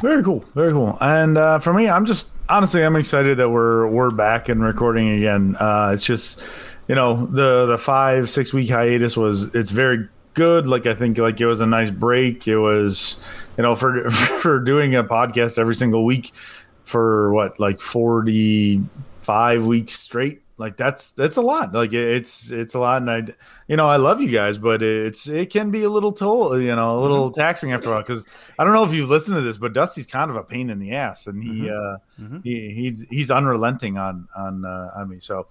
[0.00, 0.96] Very cool, very cool.
[1.00, 5.08] And uh, for me, I'm just honestly I'm excited that we're we're back and recording
[5.10, 5.56] again.
[5.58, 6.40] Uh, it's just
[6.86, 10.66] you know the the five six week hiatus was it's very good.
[10.66, 12.46] Like I think like it was a nice break.
[12.46, 13.18] It was
[13.58, 16.32] you know, for for doing a podcast every single week
[16.84, 18.82] for what like forty
[19.20, 20.40] five weeks straight.
[20.56, 21.72] Like that's that's a lot.
[21.72, 23.22] Like it's it's a lot, and I,
[23.68, 26.74] you know, I love you guys, but it's it can be a little toll, you
[26.74, 27.40] know, a little mm-hmm.
[27.40, 28.00] taxing after a while.
[28.02, 28.26] Because
[28.58, 30.80] I don't know if you've listened to this, but Dusty's kind of a pain in
[30.80, 32.24] the ass, and he mm-hmm.
[32.24, 32.40] uh mm-hmm.
[32.42, 35.20] he he's he's unrelenting on on uh, on me.
[35.20, 35.46] So,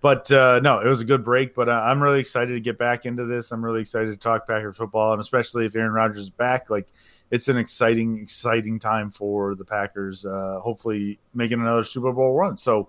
[0.00, 1.54] but uh, no, it was a good break.
[1.54, 3.52] But uh, I'm really excited to get back into this.
[3.52, 6.88] I'm really excited to talk Packers football, and especially if Aaron Rodgers is back, like
[7.30, 10.24] it's an exciting, exciting time for the Packers.
[10.24, 12.56] Uh, hopefully, making another Super Bowl run.
[12.56, 12.88] So,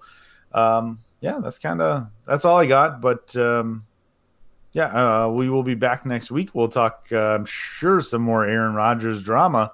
[0.54, 3.02] um, yeah, that's kind of that's all I got.
[3.02, 3.86] But um,
[4.74, 4.88] yeah,
[5.26, 6.54] uh, we will be back next week.
[6.54, 9.72] We'll talk, uh, I'm sure, some more Aaron Rodgers drama.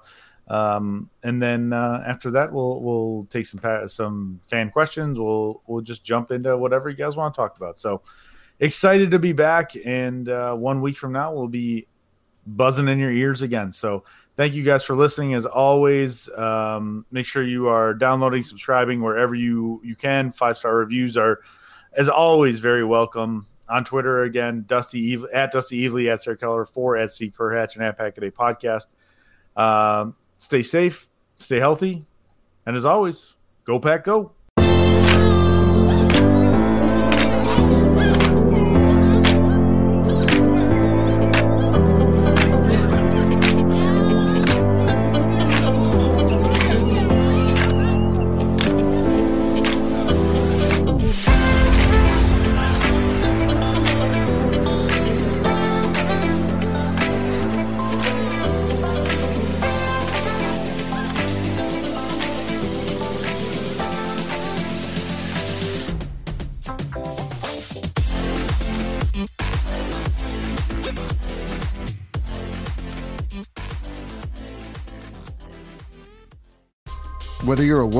[0.48, 5.18] Um, and then uh, after that, we'll we'll take some some fan questions.
[5.18, 7.78] We'll we'll just jump into whatever you guys want to talk about.
[7.78, 8.02] So
[8.60, 11.88] excited to be back, and uh, one week from now we'll be
[12.46, 13.72] buzzing in your ears again.
[13.72, 14.04] So
[14.36, 15.34] thank you guys for listening.
[15.34, 20.32] As always, um, make sure you are downloading, subscribing wherever you you can.
[20.32, 21.40] Five star reviews are,
[21.94, 23.46] as always, very welcome.
[23.68, 27.84] On Twitter again, Dusty at Dusty Evely at Sarah Keller for at Steve Perhatch and
[27.84, 28.86] at Pack a Podcast.
[29.56, 31.08] Um, stay safe,
[31.38, 32.04] stay healthy,
[32.64, 33.34] and as always,
[33.64, 34.35] go pack, go.